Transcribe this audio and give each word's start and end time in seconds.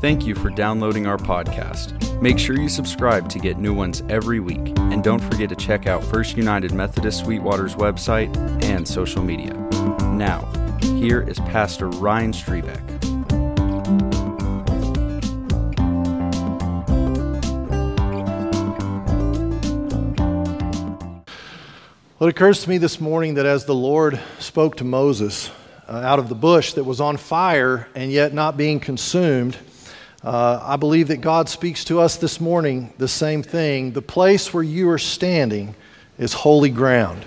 Thank 0.00 0.26
you 0.26 0.34
for 0.34 0.48
downloading 0.48 1.06
our 1.06 1.18
podcast. 1.18 2.22
Make 2.22 2.38
sure 2.38 2.58
you 2.58 2.70
subscribe 2.70 3.28
to 3.28 3.38
get 3.38 3.58
new 3.58 3.74
ones 3.74 4.02
every 4.08 4.40
week. 4.40 4.72
And 4.78 5.04
don't 5.04 5.20
forget 5.20 5.50
to 5.50 5.54
check 5.54 5.86
out 5.86 6.02
First 6.02 6.38
United 6.38 6.72
Methodist 6.72 7.20
Sweetwater's 7.20 7.74
website 7.74 8.34
and 8.64 8.88
social 8.88 9.22
media. 9.22 9.52
Now, 10.14 10.50
here 10.80 11.20
is 11.20 11.38
Pastor 11.40 11.88
Ryan 11.88 12.32
Strebeck. 12.32 12.80
Well, 22.18 22.28
it 22.28 22.30
occurs 22.30 22.62
to 22.62 22.70
me 22.70 22.78
this 22.78 23.02
morning 23.02 23.34
that 23.34 23.44
as 23.44 23.66
the 23.66 23.74
Lord 23.74 24.18
spoke 24.38 24.78
to 24.78 24.84
Moses 24.84 25.50
uh, 25.86 25.92
out 25.92 26.18
of 26.18 26.30
the 26.30 26.34
bush 26.34 26.72
that 26.72 26.84
was 26.84 27.02
on 27.02 27.18
fire 27.18 27.86
and 27.94 28.10
yet 28.10 28.32
not 28.32 28.56
being 28.56 28.80
consumed, 28.80 29.58
uh, 30.22 30.60
I 30.62 30.76
believe 30.76 31.08
that 31.08 31.22
God 31.22 31.48
speaks 31.48 31.84
to 31.84 32.00
us 32.00 32.16
this 32.16 32.40
morning 32.40 32.92
the 32.98 33.08
same 33.08 33.42
thing. 33.42 33.92
The 33.92 34.02
place 34.02 34.52
where 34.52 34.62
you 34.62 34.90
are 34.90 34.98
standing 34.98 35.74
is 36.18 36.34
holy 36.34 36.68
ground. 36.68 37.24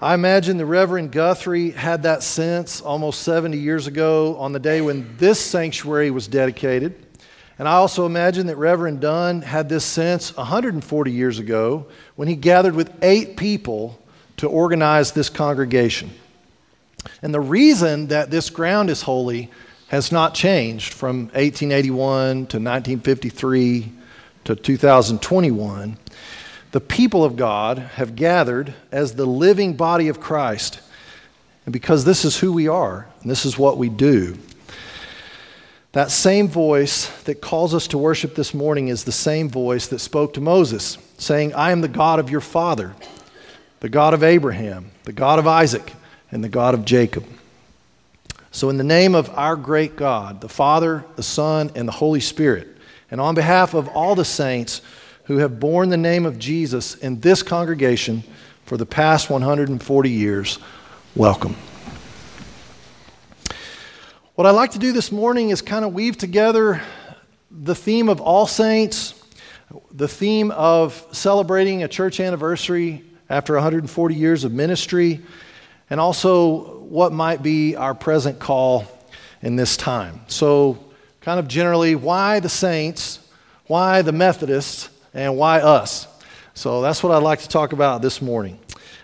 I 0.00 0.14
imagine 0.14 0.56
the 0.56 0.64
Reverend 0.64 1.12
Guthrie 1.12 1.70
had 1.70 2.04
that 2.04 2.22
sense 2.22 2.80
almost 2.80 3.22
70 3.22 3.58
years 3.58 3.86
ago 3.86 4.36
on 4.36 4.52
the 4.52 4.58
day 4.58 4.80
when 4.80 5.14
this 5.18 5.38
sanctuary 5.38 6.10
was 6.10 6.26
dedicated. 6.26 6.94
And 7.58 7.68
I 7.68 7.72
also 7.72 8.06
imagine 8.06 8.46
that 8.46 8.56
Reverend 8.56 9.00
Dunn 9.00 9.42
had 9.42 9.68
this 9.68 9.84
sense 9.84 10.34
140 10.36 11.12
years 11.12 11.38
ago 11.38 11.86
when 12.14 12.28
he 12.28 12.36
gathered 12.36 12.74
with 12.74 12.92
eight 13.02 13.36
people 13.36 13.98
to 14.38 14.48
organize 14.48 15.12
this 15.12 15.28
congregation. 15.28 16.10
And 17.22 17.32
the 17.32 17.40
reason 17.40 18.08
that 18.08 18.30
this 18.30 18.48
ground 18.48 18.88
is 18.88 19.02
holy 19.02 19.50
has 19.88 20.10
not 20.10 20.34
changed 20.34 20.92
from 20.92 21.26
1881 21.26 22.46
to 22.46 22.58
1953 22.58 23.92
to 24.44 24.56
2021. 24.56 25.96
The 26.72 26.80
people 26.80 27.24
of 27.24 27.36
God 27.36 27.78
have 27.78 28.16
gathered 28.16 28.74
as 28.90 29.14
the 29.14 29.26
living 29.26 29.74
body 29.74 30.08
of 30.08 30.20
Christ. 30.20 30.80
And 31.64 31.72
because 31.72 32.04
this 32.04 32.24
is 32.24 32.38
who 32.38 32.52
we 32.52 32.68
are, 32.68 33.06
and 33.22 33.30
this 33.30 33.44
is 33.44 33.58
what 33.58 33.78
we 33.78 33.88
do, 33.88 34.36
that 35.92 36.10
same 36.10 36.48
voice 36.48 37.06
that 37.22 37.40
calls 37.40 37.72
us 37.72 37.86
to 37.88 37.98
worship 37.98 38.34
this 38.34 38.52
morning 38.52 38.88
is 38.88 39.04
the 39.04 39.12
same 39.12 39.48
voice 39.48 39.86
that 39.86 40.00
spoke 40.00 40.34
to 40.34 40.40
Moses, 40.40 40.98
saying, 41.16 41.54
I 41.54 41.70
am 41.70 41.80
the 41.80 41.88
God 41.88 42.18
of 42.18 42.28
your 42.28 42.42
father, 42.42 42.94
the 43.80 43.88
God 43.88 44.12
of 44.12 44.22
Abraham, 44.22 44.90
the 45.04 45.12
God 45.12 45.38
of 45.38 45.46
Isaac, 45.46 45.94
and 46.30 46.44
the 46.44 46.48
God 46.48 46.74
of 46.74 46.84
Jacob. 46.84 47.24
So, 48.56 48.70
in 48.70 48.78
the 48.78 48.84
name 48.84 49.14
of 49.14 49.28
our 49.36 49.54
great 49.54 49.96
God, 49.96 50.40
the 50.40 50.48
Father, 50.48 51.04
the 51.16 51.22
Son, 51.22 51.70
and 51.74 51.86
the 51.86 51.92
Holy 51.92 52.20
Spirit, 52.20 52.78
and 53.10 53.20
on 53.20 53.34
behalf 53.34 53.74
of 53.74 53.86
all 53.88 54.14
the 54.14 54.24
saints 54.24 54.80
who 55.24 55.36
have 55.36 55.60
borne 55.60 55.90
the 55.90 55.98
name 55.98 56.24
of 56.24 56.38
Jesus 56.38 56.94
in 56.94 57.20
this 57.20 57.42
congregation 57.42 58.24
for 58.64 58.78
the 58.78 58.86
past 58.86 59.28
140 59.28 60.10
years, 60.10 60.58
welcome. 61.14 61.54
What 64.36 64.46
I'd 64.46 64.52
like 64.52 64.70
to 64.70 64.78
do 64.78 64.90
this 64.90 65.12
morning 65.12 65.50
is 65.50 65.60
kind 65.60 65.84
of 65.84 65.92
weave 65.92 66.16
together 66.16 66.80
the 67.50 67.74
theme 67.74 68.08
of 68.08 68.22
All 68.22 68.46
Saints, 68.46 69.22
the 69.92 70.08
theme 70.08 70.50
of 70.52 71.06
celebrating 71.12 71.82
a 71.82 71.88
church 71.88 72.20
anniversary 72.20 73.04
after 73.28 73.52
140 73.52 74.14
years 74.14 74.44
of 74.44 74.52
ministry, 74.52 75.20
and 75.90 76.00
also 76.00 76.75
what 76.88 77.12
might 77.12 77.42
be 77.42 77.76
our 77.76 77.94
present 77.94 78.38
call 78.38 78.84
in 79.42 79.56
this 79.56 79.76
time. 79.76 80.20
So, 80.28 80.78
kind 81.20 81.38
of 81.38 81.48
generally, 81.48 81.94
why 81.94 82.40
the 82.40 82.48
saints, 82.48 83.20
why 83.66 84.02
the 84.02 84.12
Methodists, 84.12 84.88
and 85.12 85.36
why 85.36 85.60
us? 85.60 86.06
So, 86.54 86.82
that's 86.82 87.02
what 87.02 87.12
I'd 87.12 87.22
like 87.22 87.40
to 87.40 87.48
talk 87.48 87.72
about 87.72 88.02
this 88.02 88.22
morning. 88.22 88.58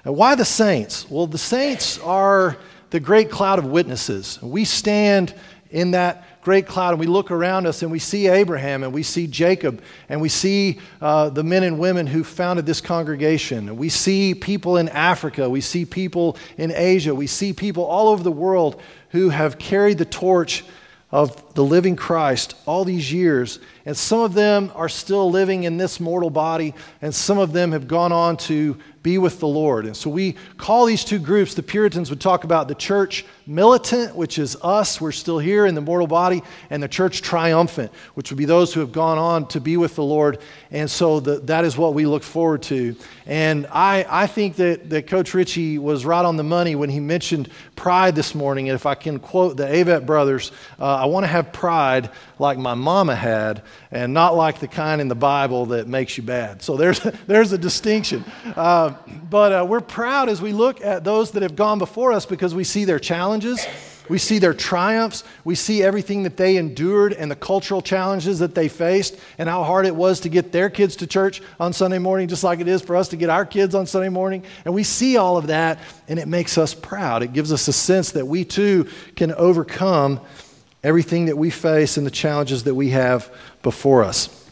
And 0.04 0.16
why 0.16 0.34
the 0.34 0.44
saints? 0.44 1.08
Well, 1.10 1.26
the 1.26 1.38
saints 1.38 1.98
are 2.00 2.56
the 2.90 3.00
great 3.00 3.30
cloud 3.30 3.58
of 3.58 3.66
witnesses. 3.66 4.40
We 4.42 4.64
stand 4.64 5.34
in 5.72 5.92
that 5.92 6.24
great 6.42 6.66
cloud 6.66 6.90
and 6.90 7.00
we 7.00 7.06
look 7.06 7.30
around 7.30 7.66
us 7.66 7.82
and 7.82 7.90
we 7.90 7.98
see 7.98 8.26
Abraham 8.26 8.82
and 8.82 8.92
we 8.92 9.02
see 9.02 9.26
Jacob 9.26 9.82
and 10.08 10.20
we 10.20 10.28
see 10.28 10.78
uh, 11.00 11.30
the 11.30 11.42
men 11.42 11.62
and 11.62 11.78
women 11.78 12.06
who 12.06 12.22
founded 12.24 12.66
this 12.66 12.80
congregation. 12.80 13.76
We 13.76 13.88
see 13.88 14.34
people 14.34 14.76
in 14.76 14.88
Africa. 14.88 15.48
We 15.48 15.60
see 15.60 15.84
people 15.84 16.36
in 16.56 16.72
Asia. 16.72 17.14
We 17.14 17.26
see 17.26 17.52
people 17.52 17.84
all 17.84 18.08
over 18.08 18.22
the 18.22 18.32
world 18.32 18.80
who 19.10 19.30
have 19.30 19.58
carried 19.58 19.98
the 19.98 20.04
torch 20.04 20.64
of 21.10 21.54
the 21.54 21.64
living 21.64 21.96
Christ 21.96 22.54
all 22.66 22.84
these 22.84 23.12
years. 23.12 23.58
And 23.84 23.96
some 23.96 24.20
of 24.20 24.34
them 24.34 24.70
are 24.74 24.88
still 24.88 25.30
living 25.30 25.64
in 25.64 25.76
this 25.76 25.98
mortal 25.98 26.30
body, 26.30 26.74
and 27.00 27.14
some 27.14 27.38
of 27.38 27.52
them 27.52 27.72
have 27.72 27.88
gone 27.88 28.12
on 28.12 28.36
to 28.38 28.76
be 29.02 29.18
with 29.18 29.40
the 29.40 29.48
Lord. 29.48 29.86
And 29.86 29.96
so 29.96 30.08
we 30.08 30.36
call 30.56 30.86
these 30.86 31.04
two 31.04 31.18
groups, 31.18 31.54
the 31.54 31.62
Puritans 31.62 32.08
would 32.10 32.20
talk 32.20 32.44
about 32.44 32.68
the 32.68 32.74
church 32.74 33.24
militant, 33.46 34.14
which 34.14 34.38
is 34.38 34.56
us, 34.62 35.00
we're 35.00 35.10
still 35.10 35.40
here 35.40 35.66
in 35.66 35.74
the 35.74 35.80
mortal 35.80 36.06
body, 36.06 36.42
and 36.70 36.80
the 36.80 36.88
church 36.88 37.22
triumphant, 37.22 37.90
which 38.14 38.30
would 38.30 38.38
be 38.38 38.44
those 38.44 38.72
who 38.72 38.78
have 38.78 38.92
gone 38.92 39.18
on 39.18 39.48
to 39.48 39.60
be 39.60 39.76
with 39.76 39.96
the 39.96 40.04
Lord. 40.04 40.38
And 40.70 40.88
so 40.88 41.18
the, 41.18 41.40
that 41.40 41.64
is 41.64 41.76
what 41.76 41.94
we 41.94 42.06
look 42.06 42.22
forward 42.22 42.62
to. 42.64 42.94
And 43.26 43.66
I, 43.72 44.06
I 44.08 44.26
think 44.28 44.56
that, 44.56 44.88
that 44.90 45.08
Coach 45.08 45.34
Ritchie 45.34 45.78
was 45.78 46.04
right 46.04 46.24
on 46.24 46.36
the 46.36 46.44
money 46.44 46.76
when 46.76 46.88
he 46.90 47.00
mentioned 47.00 47.48
pride 47.74 48.14
this 48.14 48.34
morning. 48.34 48.68
And 48.68 48.76
if 48.76 48.86
I 48.86 48.94
can 48.94 49.18
quote 49.18 49.56
the 49.56 49.64
Avett 49.64 50.06
brothers, 50.06 50.52
uh, 50.78 50.84
I 50.84 51.06
want 51.06 51.24
to 51.24 51.28
have 51.28 51.52
pride 51.52 52.10
like 52.38 52.58
my 52.58 52.74
mama 52.74 53.16
had, 53.16 53.62
and 53.90 54.14
not 54.14 54.34
like 54.34 54.58
the 54.58 54.68
kind 54.68 55.00
in 55.00 55.08
the 55.08 55.14
Bible 55.14 55.66
that 55.66 55.88
makes 55.88 56.16
you 56.16 56.22
bad. 56.22 56.62
So 56.62 56.76
there's, 56.76 57.00
there's 57.26 57.52
a 57.52 57.58
distinction. 57.58 58.24
Uh, 58.56 58.94
but 59.28 59.52
uh, 59.52 59.66
we're 59.68 59.80
proud 59.80 60.28
as 60.28 60.40
we 60.40 60.52
look 60.52 60.84
at 60.84 61.04
those 61.04 61.32
that 61.32 61.42
have 61.42 61.56
gone 61.56 61.78
before 61.78 62.12
us 62.12 62.26
because 62.26 62.54
we 62.54 62.64
see 62.64 62.84
their 62.84 62.98
challenges. 62.98 63.66
We 64.08 64.18
see 64.18 64.38
their 64.38 64.54
triumphs. 64.54 65.24
We 65.44 65.54
see 65.54 65.82
everything 65.82 66.24
that 66.24 66.36
they 66.36 66.56
endured 66.56 67.12
and 67.12 67.30
the 67.30 67.36
cultural 67.36 67.80
challenges 67.80 68.40
that 68.40 68.54
they 68.54 68.68
faced 68.68 69.16
and 69.38 69.48
how 69.48 69.62
hard 69.62 69.86
it 69.86 69.94
was 69.94 70.20
to 70.20 70.28
get 70.28 70.52
their 70.52 70.70
kids 70.70 70.96
to 70.96 71.06
church 71.06 71.40
on 71.60 71.72
Sunday 71.72 71.98
morning, 71.98 72.28
just 72.28 72.44
like 72.44 72.60
it 72.60 72.68
is 72.68 72.82
for 72.82 72.96
us 72.96 73.08
to 73.08 73.16
get 73.16 73.30
our 73.30 73.46
kids 73.46 73.74
on 73.74 73.86
Sunday 73.86 74.08
morning. 74.08 74.44
And 74.64 74.74
we 74.74 74.82
see 74.82 75.16
all 75.16 75.36
of 75.36 75.46
that, 75.48 75.78
and 76.08 76.18
it 76.18 76.28
makes 76.28 76.58
us 76.58 76.74
proud. 76.74 77.22
It 77.22 77.32
gives 77.32 77.52
us 77.52 77.68
a 77.68 77.72
sense 77.72 78.12
that 78.12 78.26
we 78.26 78.44
too 78.44 78.88
can 79.16 79.32
overcome 79.32 80.20
everything 80.82 81.26
that 81.26 81.36
we 81.36 81.50
face 81.50 81.96
and 81.96 82.06
the 82.06 82.10
challenges 82.10 82.64
that 82.64 82.74
we 82.74 82.90
have 82.90 83.32
before 83.62 84.02
us. 84.02 84.48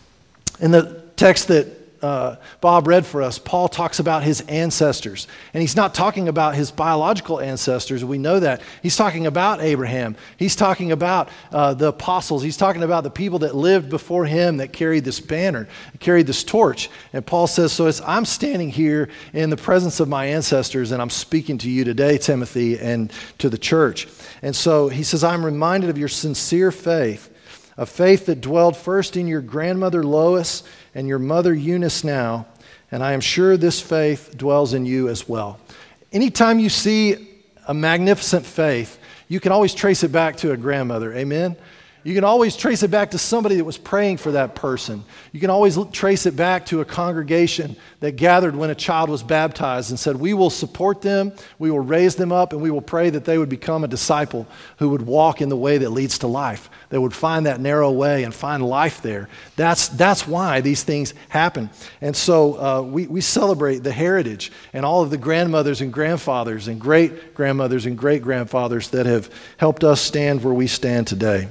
In 0.60 0.70
the 0.70 1.02
text 1.16 1.48
that 1.48 1.66
uh, 2.02 2.36
Bob 2.60 2.86
read 2.86 3.04
for 3.04 3.22
us, 3.22 3.38
Paul 3.38 3.68
talks 3.68 3.98
about 3.98 4.22
his 4.22 4.40
ancestors. 4.42 5.28
And 5.52 5.60
he's 5.60 5.76
not 5.76 5.94
talking 5.94 6.28
about 6.28 6.54
his 6.54 6.70
biological 6.70 7.40
ancestors. 7.40 8.04
We 8.04 8.18
know 8.18 8.40
that. 8.40 8.62
He's 8.82 8.96
talking 8.96 9.26
about 9.26 9.60
Abraham. 9.60 10.16
He's 10.36 10.56
talking 10.56 10.92
about 10.92 11.28
uh, 11.52 11.74
the 11.74 11.88
apostles. 11.88 12.42
He's 12.42 12.56
talking 12.56 12.82
about 12.82 13.04
the 13.04 13.10
people 13.10 13.40
that 13.40 13.54
lived 13.54 13.90
before 13.90 14.24
him 14.24 14.58
that 14.58 14.72
carried 14.72 15.04
this 15.04 15.20
banner, 15.20 15.68
carried 15.98 16.26
this 16.26 16.44
torch. 16.44 16.88
And 17.12 17.24
Paul 17.24 17.46
says, 17.46 17.72
So 17.72 17.86
as 17.86 18.00
I'm 18.00 18.24
standing 18.24 18.70
here 18.70 19.08
in 19.32 19.50
the 19.50 19.56
presence 19.56 20.00
of 20.00 20.08
my 20.08 20.26
ancestors 20.26 20.92
and 20.92 21.02
I'm 21.02 21.10
speaking 21.10 21.58
to 21.58 21.70
you 21.70 21.84
today, 21.84 22.18
Timothy, 22.18 22.78
and 22.78 23.12
to 23.38 23.48
the 23.50 23.58
church. 23.58 24.08
And 24.42 24.56
so 24.56 24.88
he 24.88 25.02
says, 25.02 25.22
I'm 25.22 25.44
reminded 25.44 25.90
of 25.90 25.98
your 25.98 26.08
sincere 26.08 26.72
faith, 26.72 27.28
a 27.76 27.86
faith 27.86 28.26
that 28.26 28.40
dwelled 28.40 28.76
first 28.76 29.16
in 29.16 29.26
your 29.26 29.40
grandmother 29.40 30.02
Lois 30.02 30.62
and 30.94 31.06
your 31.06 31.18
mother 31.18 31.54
Eunice 31.54 32.04
now, 32.04 32.46
and 32.90 33.02
I 33.02 33.12
am 33.12 33.20
sure 33.20 33.56
this 33.56 33.80
faith 33.80 34.34
dwells 34.36 34.74
in 34.74 34.86
you 34.86 35.08
as 35.08 35.28
well. 35.28 35.60
Anytime 36.12 36.58
you 36.58 36.68
see 36.68 37.28
a 37.68 37.74
magnificent 37.74 38.44
faith, 38.44 38.98
you 39.28 39.38
can 39.38 39.52
always 39.52 39.74
trace 39.74 40.02
it 40.02 40.10
back 40.10 40.36
to 40.38 40.52
a 40.52 40.56
grandmother. 40.56 41.14
Amen? 41.14 41.56
You 42.02 42.14
can 42.14 42.24
always 42.24 42.56
trace 42.56 42.82
it 42.82 42.90
back 42.90 43.10
to 43.10 43.18
somebody 43.18 43.56
that 43.56 43.64
was 43.64 43.76
praying 43.76 44.16
for 44.16 44.32
that 44.32 44.54
person. 44.54 45.04
You 45.32 45.40
can 45.40 45.50
always 45.50 45.78
trace 45.92 46.24
it 46.24 46.34
back 46.34 46.64
to 46.66 46.80
a 46.80 46.84
congregation 46.84 47.76
that 48.00 48.16
gathered 48.16 48.56
when 48.56 48.70
a 48.70 48.74
child 48.74 49.10
was 49.10 49.22
baptized 49.22 49.90
and 49.90 50.00
said, 50.00 50.16
We 50.16 50.32
will 50.32 50.48
support 50.48 51.02
them, 51.02 51.32
we 51.58 51.70
will 51.70 51.80
raise 51.80 52.16
them 52.16 52.32
up, 52.32 52.54
and 52.54 52.62
we 52.62 52.70
will 52.70 52.80
pray 52.80 53.10
that 53.10 53.26
they 53.26 53.36
would 53.36 53.50
become 53.50 53.84
a 53.84 53.88
disciple 53.88 54.46
who 54.78 54.88
would 54.88 55.02
walk 55.02 55.42
in 55.42 55.50
the 55.50 55.58
way 55.58 55.76
that 55.76 55.90
leads 55.90 56.20
to 56.20 56.26
life, 56.26 56.70
that 56.88 57.00
would 57.00 57.12
find 57.12 57.44
that 57.44 57.60
narrow 57.60 57.90
way 57.90 58.24
and 58.24 58.34
find 58.34 58.64
life 58.64 59.02
there. 59.02 59.28
That's, 59.56 59.88
that's 59.88 60.26
why 60.26 60.62
these 60.62 60.82
things 60.82 61.12
happen. 61.28 61.68
And 62.00 62.16
so 62.16 62.58
uh, 62.58 62.80
we, 62.80 63.08
we 63.08 63.20
celebrate 63.20 63.80
the 63.80 63.92
heritage 63.92 64.52
and 64.72 64.86
all 64.86 65.02
of 65.02 65.10
the 65.10 65.18
grandmothers 65.18 65.82
and 65.82 65.92
grandfathers 65.92 66.66
and 66.66 66.80
great 66.80 67.34
grandmothers 67.34 67.84
and 67.84 67.98
great 67.98 68.22
grandfathers 68.22 68.88
that 68.90 69.04
have 69.04 69.30
helped 69.58 69.84
us 69.84 70.00
stand 70.00 70.42
where 70.42 70.54
we 70.54 70.66
stand 70.66 71.06
today. 71.06 71.48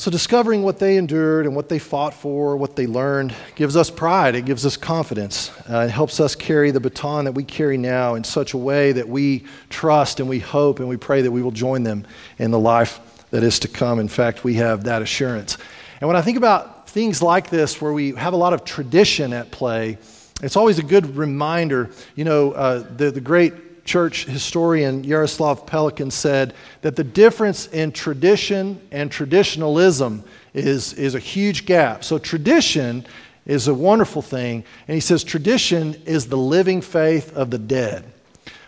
So, 0.00 0.10
discovering 0.10 0.62
what 0.62 0.78
they 0.78 0.96
endured 0.96 1.44
and 1.44 1.54
what 1.54 1.68
they 1.68 1.78
fought 1.78 2.14
for, 2.14 2.56
what 2.56 2.74
they 2.74 2.86
learned, 2.86 3.34
gives 3.54 3.76
us 3.76 3.90
pride. 3.90 4.34
It 4.34 4.46
gives 4.46 4.64
us 4.64 4.78
confidence. 4.78 5.50
Uh, 5.68 5.80
it 5.80 5.90
helps 5.90 6.20
us 6.20 6.34
carry 6.34 6.70
the 6.70 6.80
baton 6.80 7.26
that 7.26 7.32
we 7.32 7.44
carry 7.44 7.76
now 7.76 8.14
in 8.14 8.24
such 8.24 8.54
a 8.54 8.56
way 8.56 8.92
that 8.92 9.10
we 9.10 9.44
trust 9.68 10.18
and 10.18 10.26
we 10.26 10.38
hope 10.38 10.78
and 10.78 10.88
we 10.88 10.96
pray 10.96 11.20
that 11.20 11.30
we 11.30 11.42
will 11.42 11.50
join 11.50 11.82
them 11.82 12.06
in 12.38 12.50
the 12.50 12.58
life 12.58 12.98
that 13.28 13.42
is 13.42 13.58
to 13.58 13.68
come. 13.68 13.98
In 13.98 14.08
fact, 14.08 14.42
we 14.42 14.54
have 14.54 14.84
that 14.84 15.02
assurance. 15.02 15.58
And 16.00 16.08
when 16.08 16.16
I 16.16 16.22
think 16.22 16.38
about 16.38 16.88
things 16.88 17.20
like 17.20 17.50
this, 17.50 17.78
where 17.78 17.92
we 17.92 18.12
have 18.12 18.32
a 18.32 18.38
lot 18.38 18.54
of 18.54 18.64
tradition 18.64 19.34
at 19.34 19.50
play, 19.50 19.98
it's 20.42 20.56
always 20.56 20.78
a 20.78 20.82
good 20.82 21.14
reminder. 21.14 21.90
You 22.14 22.24
know, 22.24 22.52
uh, 22.52 22.78
the, 22.96 23.10
the 23.10 23.20
great 23.20 23.52
church 23.90 24.24
historian 24.26 25.02
Yaroslav 25.02 25.66
Pelikan 25.66 26.12
said 26.12 26.54
that 26.82 26.94
the 26.94 27.02
difference 27.02 27.66
in 27.66 27.90
tradition 27.90 28.80
and 28.92 29.10
traditionalism 29.10 30.22
is, 30.54 30.92
is 30.92 31.16
a 31.16 31.18
huge 31.18 31.66
gap. 31.66 32.04
So, 32.04 32.16
tradition 32.16 33.04
is 33.46 33.66
a 33.66 33.74
wonderful 33.74 34.22
thing, 34.22 34.62
and 34.86 34.94
he 34.94 35.00
says 35.00 35.24
tradition 35.24 36.00
is 36.06 36.28
the 36.28 36.36
living 36.36 36.82
faith 36.82 37.36
of 37.36 37.50
the 37.50 37.58
dead, 37.58 38.04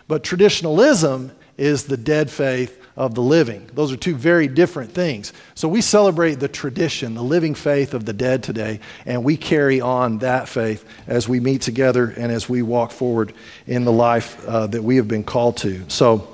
but 0.09 0.25
traditionalism 0.25 1.31
is 1.57 1.85
the 1.85 1.95
dead 1.95 2.29
faith 2.29 2.82
of 2.95 3.15
the 3.15 3.21
living. 3.21 3.67
Those 3.73 3.91
are 3.91 3.97
two 3.97 4.15
very 4.15 4.47
different 4.47 4.91
things. 4.91 5.33
So 5.55 5.67
we 5.67 5.81
celebrate 5.81 6.35
the 6.35 6.47
tradition, 6.47 7.15
the 7.15 7.23
living 7.23 7.55
faith 7.55 7.93
of 7.93 8.05
the 8.05 8.13
dead 8.13 8.43
today, 8.43 8.79
and 9.05 9.23
we 9.23 9.35
carry 9.35 9.81
on 9.81 10.19
that 10.19 10.47
faith 10.47 10.85
as 11.07 11.27
we 11.27 11.39
meet 11.39 11.61
together 11.61 12.13
and 12.15 12.31
as 12.31 12.47
we 12.47 12.61
walk 12.61 12.91
forward 12.91 13.33
in 13.65 13.83
the 13.83 13.91
life 13.91 14.45
uh, 14.47 14.67
that 14.67 14.83
we 14.83 14.97
have 14.97 15.07
been 15.07 15.23
called 15.23 15.57
to. 15.57 15.89
So, 15.89 16.27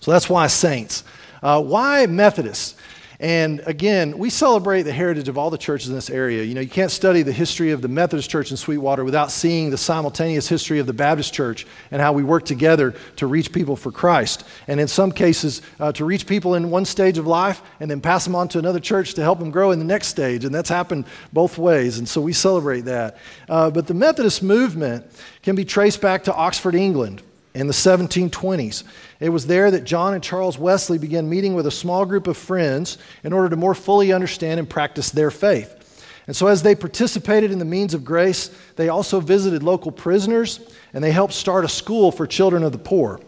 so 0.00 0.10
that's 0.10 0.28
why 0.28 0.46
saints. 0.46 1.02
Uh, 1.42 1.60
why 1.62 2.06
Methodists? 2.06 2.76
And 3.24 3.62
again, 3.64 4.18
we 4.18 4.28
celebrate 4.28 4.82
the 4.82 4.92
heritage 4.92 5.28
of 5.28 5.38
all 5.38 5.48
the 5.48 5.56
churches 5.56 5.88
in 5.88 5.94
this 5.94 6.10
area. 6.10 6.42
You 6.42 6.54
know, 6.54 6.60
you 6.60 6.68
can't 6.68 6.90
study 6.90 7.22
the 7.22 7.32
history 7.32 7.70
of 7.70 7.80
the 7.80 7.88
Methodist 7.88 8.28
Church 8.28 8.50
in 8.50 8.58
Sweetwater 8.58 9.02
without 9.02 9.30
seeing 9.30 9.70
the 9.70 9.78
simultaneous 9.78 10.46
history 10.46 10.78
of 10.78 10.86
the 10.86 10.92
Baptist 10.92 11.32
Church 11.32 11.66
and 11.90 12.02
how 12.02 12.12
we 12.12 12.22
work 12.22 12.44
together 12.44 12.94
to 13.16 13.26
reach 13.26 13.50
people 13.50 13.76
for 13.76 13.90
Christ. 13.90 14.44
And 14.68 14.78
in 14.78 14.88
some 14.88 15.10
cases, 15.10 15.62
uh, 15.80 15.90
to 15.92 16.04
reach 16.04 16.26
people 16.26 16.54
in 16.54 16.70
one 16.70 16.84
stage 16.84 17.16
of 17.16 17.26
life 17.26 17.62
and 17.80 17.90
then 17.90 18.02
pass 18.02 18.24
them 18.24 18.34
on 18.34 18.46
to 18.48 18.58
another 18.58 18.78
church 18.78 19.14
to 19.14 19.22
help 19.22 19.38
them 19.38 19.50
grow 19.50 19.70
in 19.70 19.78
the 19.78 19.86
next 19.86 20.08
stage. 20.08 20.44
And 20.44 20.54
that's 20.54 20.68
happened 20.68 21.06
both 21.32 21.56
ways. 21.56 21.96
And 21.96 22.06
so 22.06 22.20
we 22.20 22.34
celebrate 22.34 22.82
that. 22.82 23.16
Uh, 23.48 23.70
but 23.70 23.86
the 23.86 23.94
Methodist 23.94 24.42
movement 24.42 25.06
can 25.42 25.56
be 25.56 25.64
traced 25.64 26.02
back 26.02 26.24
to 26.24 26.34
Oxford, 26.34 26.74
England 26.74 27.22
in 27.54 27.68
the 27.68 27.72
1720s. 27.72 28.82
It 29.20 29.28
was 29.28 29.46
there 29.46 29.70
that 29.70 29.84
John 29.84 30.14
and 30.14 30.22
Charles 30.22 30.58
Wesley 30.58 30.98
began 30.98 31.28
meeting 31.28 31.54
with 31.54 31.66
a 31.66 31.70
small 31.70 32.04
group 32.04 32.26
of 32.26 32.36
friends 32.36 32.98
in 33.22 33.32
order 33.32 33.48
to 33.48 33.56
more 33.56 33.74
fully 33.74 34.12
understand 34.12 34.58
and 34.58 34.68
practice 34.68 35.10
their 35.10 35.30
faith. 35.30 35.80
And 36.26 36.34
so, 36.34 36.46
as 36.46 36.62
they 36.62 36.74
participated 36.74 37.52
in 37.52 37.58
the 37.58 37.64
means 37.64 37.94
of 37.94 38.04
grace, 38.04 38.50
they 38.76 38.88
also 38.88 39.20
visited 39.20 39.62
local 39.62 39.92
prisoners 39.92 40.60
and 40.92 41.04
they 41.04 41.12
helped 41.12 41.34
start 41.34 41.64
a 41.64 41.68
school 41.68 42.10
for 42.10 42.26
children 42.26 42.62
of 42.62 42.72
the 42.72 42.78
poor. 42.78 43.20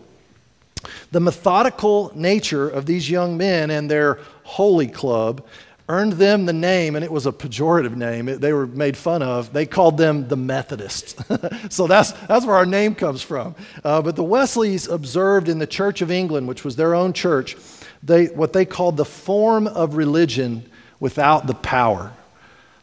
The 1.11 1.21
methodical 1.21 2.11
nature 2.15 2.69
of 2.69 2.87
these 2.87 3.11
young 3.11 3.37
men 3.37 3.71
and 3.71 3.91
their 3.91 4.19
holy 4.45 4.87
club 4.87 5.45
earned 5.89 6.15
them 6.15 6.47
the 6.47 6.53
name, 6.53 6.97
and 6.97 7.05
it 7.05 7.13
was 7.13 7.27
a 7.27 7.33
pejorative 7.33 7.95
name. 7.95 8.29
It, 8.29 8.41
they 8.41 8.53
were 8.53 8.67
made 8.67 8.97
fun 8.97 9.23
of. 9.23 9.53
They 9.53 9.67
called 9.67 9.97
them 9.97 10.27
the 10.29 10.37
Methodists. 10.37 11.15
so 11.75 11.87
that's, 11.87 12.13
that's 12.13 12.45
where 12.45 12.57
our 12.57 12.67
name 12.67 12.95
comes 12.95 13.23
from. 13.23 13.55
Uh, 13.85 14.03
but 14.03 14.17
the 14.17 14.25
Wesleys 14.25 14.89
observed 14.89 15.49
in 15.49 15.59
the 15.59 15.67
Church 15.67 16.03
of 16.03 16.11
England, 16.11 16.49
which 16.49 16.65
was 16.65 16.77
their 16.77 16.95
own 16.95 17.13
church, 17.13 17.57
they, 18.03 18.27
what 18.27 18.53
they 18.53 18.65
called 18.65 18.97
the 18.97 19.05
form 19.05 19.67
of 19.67 19.95
religion 19.95 20.69
without 20.99 21.47
the 21.47 21.55
power. 21.55 22.13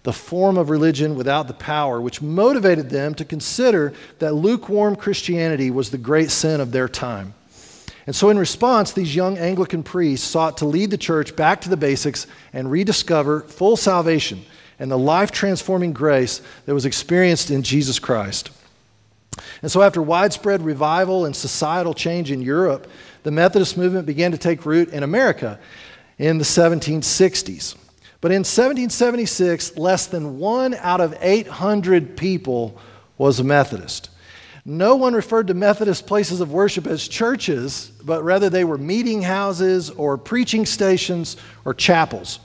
The 0.03 0.13
form 0.13 0.57
of 0.57 0.69
religion 0.69 1.15
without 1.15 1.47
the 1.47 1.53
power, 1.53 2.01
which 2.01 2.21
motivated 2.21 2.89
them 2.89 3.15
to 3.15 3.25
consider 3.25 3.93
that 4.19 4.33
lukewarm 4.33 4.97
Christianity 4.97 5.71
was 5.71 5.91
the 5.91 5.97
great 5.97 6.29
sin 6.29 6.59
of 6.59 6.71
their 6.71 6.89
time. 6.89 7.33
And 8.05 8.15
so, 8.15 8.29
in 8.29 8.37
response, 8.37 8.91
these 8.91 9.15
young 9.15 9.37
Anglican 9.37 9.83
priests 9.83 10.27
sought 10.27 10.57
to 10.57 10.65
lead 10.65 10.91
the 10.91 10.97
church 10.97 11.35
back 11.35 11.61
to 11.61 11.69
the 11.69 11.77
basics 11.77 12.27
and 12.51 12.69
rediscover 12.69 13.41
full 13.41 13.77
salvation 13.77 14.43
and 14.77 14.91
the 14.91 14.97
life 14.97 15.31
transforming 15.31 15.93
grace 15.93 16.41
that 16.65 16.73
was 16.73 16.85
experienced 16.85 17.49
in 17.49 17.63
Jesus 17.63 17.99
Christ. 17.99 18.51
And 19.61 19.71
so, 19.71 19.81
after 19.81 20.01
widespread 20.01 20.61
revival 20.61 21.25
and 21.25 21.35
societal 21.35 21.93
change 21.93 22.29
in 22.29 22.41
Europe, 22.41 22.87
the 23.23 23.31
Methodist 23.31 23.77
movement 23.77 24.05
began 24.05 24.31
to 24.31 24.37
take 24.37 24.65
root 24.65 24.89
in 24.89 25.03
America 25.03 25.59
in 26.17 26.37
the 26.37 26.43
1760s. 26.43 27.75
But 28.19 28.31
in 28.31 28.39
1776, 28.39 29.77
less 29.77 30.07
than 30.07 30.39
one 30.39 30.73
out 30.75 31.01
of 31.01 31.15
800 31.19 32.15
people 32.17 32.79
was 33.17 33.39
a 33.39 33.43
Methodist. 33.43 34.09
No 34.65 34.95
one 34.95 35.13
referred 35.13 35.47
to 35.47 35.53
Methodist 35.53 36.07
places 36.07 36.39
of 36.39 36.51
worship 36.51 36.87
as 36.87 37.07
churches, 37.07 37.91
but 38.03 38.23
rather 38.23 38.49
they 38.49 38.63
were 38.63 38.77
meeting 38.77 39.21
houses 39.21 39.89
or 39.89 40.17
preaching 40.17 40.65
stations 40.65 41.35
or 41.65 41.73
chapels. 41.73 42.39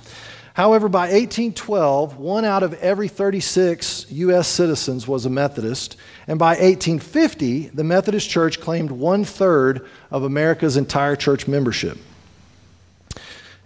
However, 0.55 0.89
by 0.89 1.03
1812, 1.03 2.19
one 2.19 2.45
out 2.45 2.65
of 2.65 2.75
every 2.75 3.07
36 3.07 4.07
U.S. 4.11 4.49
citizens 4.49 5.07
was 5.07 5.25
a 5.25 5.31
Methodist, 5.31 5.97
and 6.27 6.37
by 6.37 6.55
1850, 6.55 7.69
the 7.69 7.85
Methodist 7.85 8.29
Church 8.29 8.61
claimed 8.61 8.91
one 8.91 9.25
third 9.25 9.87
of 10.11 10.25
America's 10.25 10.77
entire 10.77 11.15
church 11.15 11.47
membership. 11.47 11.97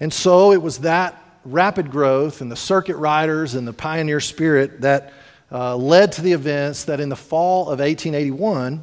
And 0.00 0.12
so 0.12 0.52
it 0.52 0.60
was 0.60 0.78
that 0.78 1.19
rapid 1.46 1.90
growth 1.90 2.43
and 2.43 2.52
the 2.52 2.56
circuit 2.56 2.96
riders 2.96 3.55
and 3.55 3.66
the 3.66 3.72
pioneer 3.72 4.20
spirit 4.20 4.82
that 4.82 5.14
uh, 5.52 5.76
led 5.76 6.12
to 6.12 6.22
the 6.22 6.32
events 6.32 6.84
that 6.84 6.99
in 6.99 7.08
the 7.08 7.16
fall 7.16 7.62
of 7.62 7.78
1881, 7.78 8.82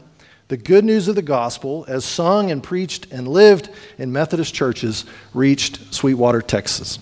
the 0.49 0.57
good 0.57 0.85
news 0.85 1.07
of 1.07 1.15
the 1.15 1.21
gospel, 1.21 1.85
as 1.87 2.05
sung 2.05 2.51
and 2.51 2.63
preached 2.63 3.11
and 3.11 3.27
lived 3.27 3.69
in 3.97 4.11
Methodist 4.11 4.53
churches, 4.53 5.05
reached 5.33 5.93
Sweetwater, 5.93 6.41
Texas. 6.41 6.99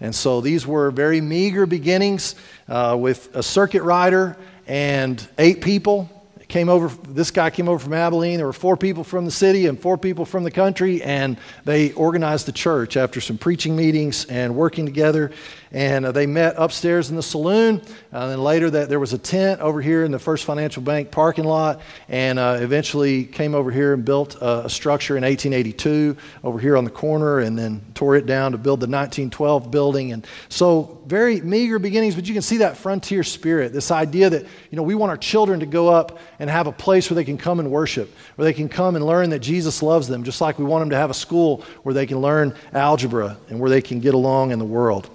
And 0.00 0.14
so 0.14 0.40
these 0.40 0.66
were 0.66 0.90
very 0.90 1.20
meager 1.20 1.66
beginnings 1.66 2.34
uh, 2.68 2.96
with 2.98 3.34
a 3.34 3.42
circuit 3.42 3.82
rider 3.82 4.36
and 4.66 5.26
eight 5.38 5.60
people 5.60 6.08
came 6.50 6.68
over, 6.68 6.88
this 7.08 7.30
guy 7.30 7.48
came 7.48 7.68
over 7.68 7.78
from 7.78 7.94
Abilene. 7.94 8.36
There 8.36 8.46
were 8.46 8.52
four 8.52 8.76
people 8.76 9.04
from 9.04 9.24
the 9.24 9.30
city 9.30 9.66
and 9.66 9.80
four 9.80 9.96
people 9.96 10.26
from 10.26 10.44
the 10.44 10.50
country, 10.50 11.02
and 11.02 11.38
they 11.64 11.92
organized 11.92 12.46
the 12.46 12.52
church 12.52 12.96
after 12.96 13.20
some 13.20 13.38
preaching 13.38 13.74
meetings 13.76 14.26
and 14.26 14.54
working 14.54 14.84
together. 14.84 15.32
And 15.72 16.04
uh, 16.04 16.12
they 16.12 16.26
met 16.26 16.54
upstairs 16.56 17.10
in 17.10 17.16
the 17.16 17.22
saloon. 17.22 17.80
Uh, 18.12 18.18
and 18.18 18.32
then 18.32 18.42
later, 18.42 18.70
that 18.70 18.88
there 18.88 18.98
was 18.98 19.12
a 19.12 19.18
tent 19.18 19.60
over 19.60 19.80
here 19.80 20.04
in 20.04 20.10
the 20.10 20.18
First 20.18 20.44
Financial 20.44 20.82
Bank 20.82 21.12
parking 21.12 21.44
lot, 21.44 21.80
and 22.08 22.40
uh, 22.40 22.58
eventually 22.60 23.24
came 23.24 23.54
over 23.54 23.70
here 23.70 23.94
and 23.94 24.04
built 24.04 24.34
a, 24.36 24.66
a 24.66 24.70
structure 24.70 25.16
in 25.16 25.22
1882 25.22 26.16
over 26.42 26.58
here 26.58 26.76
on 26.76 26.82
the 26.82 26.90
corner, 26.90 27.38
and 27.38 27.56
then 27.56 27.82
tore 27.94 28.16
it 28.16 28.26
down 28.26 28.50
to 28.50 28.58
build 28.58 28.80
the 28.80 28.86
1912 28.86 29.70
building. 29.70 30.12
And 30.12 30.26
so, 30.48 30.98
very 31.06 31.40
meager 31.40 31.78
beginnings, 31.78 32.16
but 32.16 32.26
you 32.26 32.34
can 32.34 32.42
see 32.42 32.58
that 32.58 32.76
frontier 32.76 33.22
spirit. 33.22 33.72
This 33.72 33.92
idea 33.92 34.28
that 34.28 34.42
you 34.42 34.76
know 34.76 34.82
we 34.82 34.96
want 34.96 35.10
our 35.10 35.16
children 35.16 35.60
to 35.60 35.66
go 35.66 35.88
up 35.88 36.18
and 36.40 36.50
have 36.50 36.66
a 36.66 36.72
place 36.72 37.08
where 37.10 37.14
they 37.14 37.24
can 37.24 37.38
come 37.38 37.60
and 37.60 37.70
worship, 37.70 38.12
where 38.34 38.44
they 38.44 38.52
can 38.52 38.68
come 38.68 38.96
and 38.96 39.06
learn 39.06 39.30
that 39.30 39.38
Jesus 39.38 39.84
loves 39.84 40.08
them, 40.08 40.24
just 40.24 40.40
like 40.40 40.58
we 40.58 40.64
want 40.64 40.82
them 40.82 40.90
to 40.90 40.96
have 40.96 41.10
a 41.10 41.14
school 41.14 41.64
where 41.84 41.94
they 41.94 42.06
can 42.06 42.18
learn 42.18 42.56
algebra 42.72 43.36
and 43.48 43.60
where 43.60 43.70
they 43.70 43.82
can 43.82 44.00
get 44.00 44.14
along 44.14 44.50
in 44.50 44.58
the 44.58 44.64
world. 44.64 45.08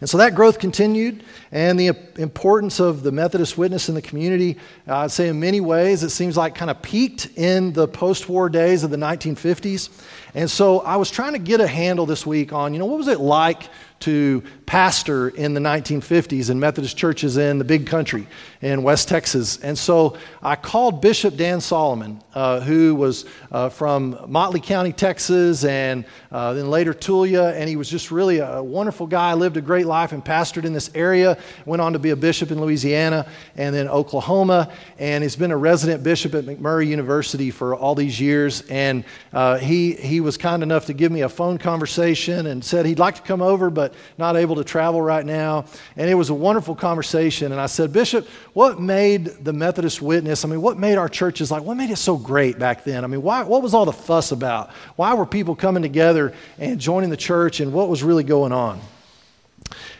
And 0.00 0.08
so 0.08 0.18
that 0.18 0.34
growth 0.34 0.58
continued, 0.58 1.22
and 1.50 1.78
the 1.78 1.96
importance 2.18 2.80
of 2.80 3.02
the 3.02 3.12
Methodist 3.12 3.56
witness 3.56 3.88
in 3.88 3.94
the 3.94 4.02
community, 4.02 4.58
uh, 4.88 4.98
I'd 4.98 5.10
say 5.10 5.28
in 5.28 5.40
many 5.40 5.60
ways, 5.60 6.02
it 6.02 6.10
seems 6.10 6.36
like 6.36 6.54
kind 6.54 6.70
of 6.70 6.82
peaked 6.82 7.26
in 7.36 7.72
the 7.72 7.88
post 7.88 8.28
war 8.28 8.48
days 8.48 8.84
of 8.84 8.90
the 8.90 8.96
1950s. 8.96 9.88
And 10.34 10.50
so 10.50 10.80
I 10.80 10.96
was 10.96 11.10
trying 11.10 11.32
to 11.34 11.38
get 11.38 11.60
a 11.60 11.66
handle 11.66 12.06
this 12.06 12.26
week 12.26 12.52
on, 12.52 12.72
you 12.72 12.78
know, 12.78 12.86
what 12.86 12.98
was 12.98 13.08
it 13.08 13.20
like 13.20 13.68
to 14.02 14.42
pastor 14.66 15.28
in 15.28 15.54
the 15.54 15.60
1950s 15.60 16.50
in 16.50 16.58
Methodist 16.58 16.96
churches 16.96 17.36
in 17.36 17.58
the 17.58 17.64
big 17.64 17.86
country 17.86 18.26
in 18.62 18.82
West 18.82 19.08
Texas. 19.08 19.58
And 19.58 19.78
so 19.78 20.16
I 20.42 20.56
called 20.56 21.02
Bishop 21.02 21.36
Dan 21.36 21.60
Solomon, 21.60 22.22
uh, 22.34 22.60
who 22.60 22.94
was 22.94 23.26
uh, 23.50 23.68
from 23.68 24.18
Motley 24.28 24.60
County, 24.60 24.92
Texas, 24.92 25.64
and 25.64 26.04
uh, 26.30 26.54
then 26.54 26.70
later 26.70 26.94
Tulia. 26.94 27.52
And 27.54 27.68
he 27.68 27.76
was 27.76 27.88
just 27.88 28.10
really 28.10 28.38
a 28.38 28.62
wonderful 28.62 29.06
guy, 29.06 29.34
lived 29.34 29.56
a 29.56 29.60
great 29.60 29.86
life 29.86 30.12
and 30.12 30.24
pastored 30.24 30.64
in 30.64 30.72
this 30.72 30.90
area. 30.94 31.36
Went 31.66 31.82
on 31.82 31.92
to 31.92 31.98
be 31.98 32.10
a 32.10 32.16
bishop 32.16 32.50
in 32.50 32.60
Louisiana 32.60 33.26
and 33.56 33.74
then 33.74 33.88
Oklahoma. 33.88 34.72
And 34.98 35.22
he's 35.22 35.36
been 35.36 35.50
a 35.50 35.56
resident 35.56 36.02
bishop 36.02 36.34
at 36.34 36.44
McMurry 36.44 36.86
University 36.86 37.50
for 37.50 37.76
all 37.76 37.94
these 37.94 38.20
years. 38.20 38.62
And 38.70 39.04
uh, 39.32 39.58
he, 39.58 39.92
he 39.92 40.20
was 40.20 40.36
kind 40.36 40.62
enough 40.62 40.86
to 40.86 40.92
give 40.92 41.12
me 41.12 41.20
a 41.20 41.28
phone 41.28 41.58
conversation 41.58 42.46
and 42.46 42.64
said 42.64 42.86
he'd 42.86 42.98
like 42.98 43.16
to 43.16 43.22
come 43.22 43.42
over, 43.42 43.70
but 43.70 43.91
not 44.18 44.36
able 44.36 44.56
to 44.56 44.64
travel 44.64 45.00
right 45.00 45.24
now. 45.24 45.64
And 45.96 46.08
it 46.08 46.14
was 46.14 46.30
a 46.30 46.34
wonderful 46.34 46.74
conversation. 46.74 47.52
And 47.52 47.60
I 47.60 47.66
said, 47.66 47.92
Bishop, 47.92 48.26
what 48.52 48.80
made 48.80 49.26
the 49.26 49.52
Methodist 49.52 50.02
witness? 50.02 50.44
I 50.44 50.48
mean, 50.48 50.62
what 50.62 50.78
made 50.78 50.96
our 50.98 51.08
churches 51.08 51.50
like, 51.50 51.62
what 51.62 51.76
made 51.76 51.90
it 51.90 51.96
so 51.96 52.16
great 52.16 52.58
back 52.58 52.84
then? 52.84 53.04
I 53.04 53.06
mean, 53.06 53.22
why, 53.22 53.42
what 53.42 53.62
was 53.62 53.74
all 53.74 53.84
the 53.84 53.92
fuss 53.92 54.32
about? 54.32 54.70
Why 54.96 55.14
were 55.14 55.26
people 55.26 55.54
coming 55.54 55.82
together 55.82 56.34
and 56.58 56.80
joining 56.80 57.10
the 57.10 57.16
church, 57.16 57.60
and 57.60 57.72
what 57.72 57.88
was 57.88 58.02
really 58.02 58.24
going 58.24 58.52
on? 58.52 58.80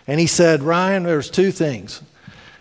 And 0.06 0.18
he 0.18 0.26
said, 0.26 0.62
Ryan, 0.62 1.04
there's 1.04 1.30
two 1.30 1.52
things. 1.52 2.02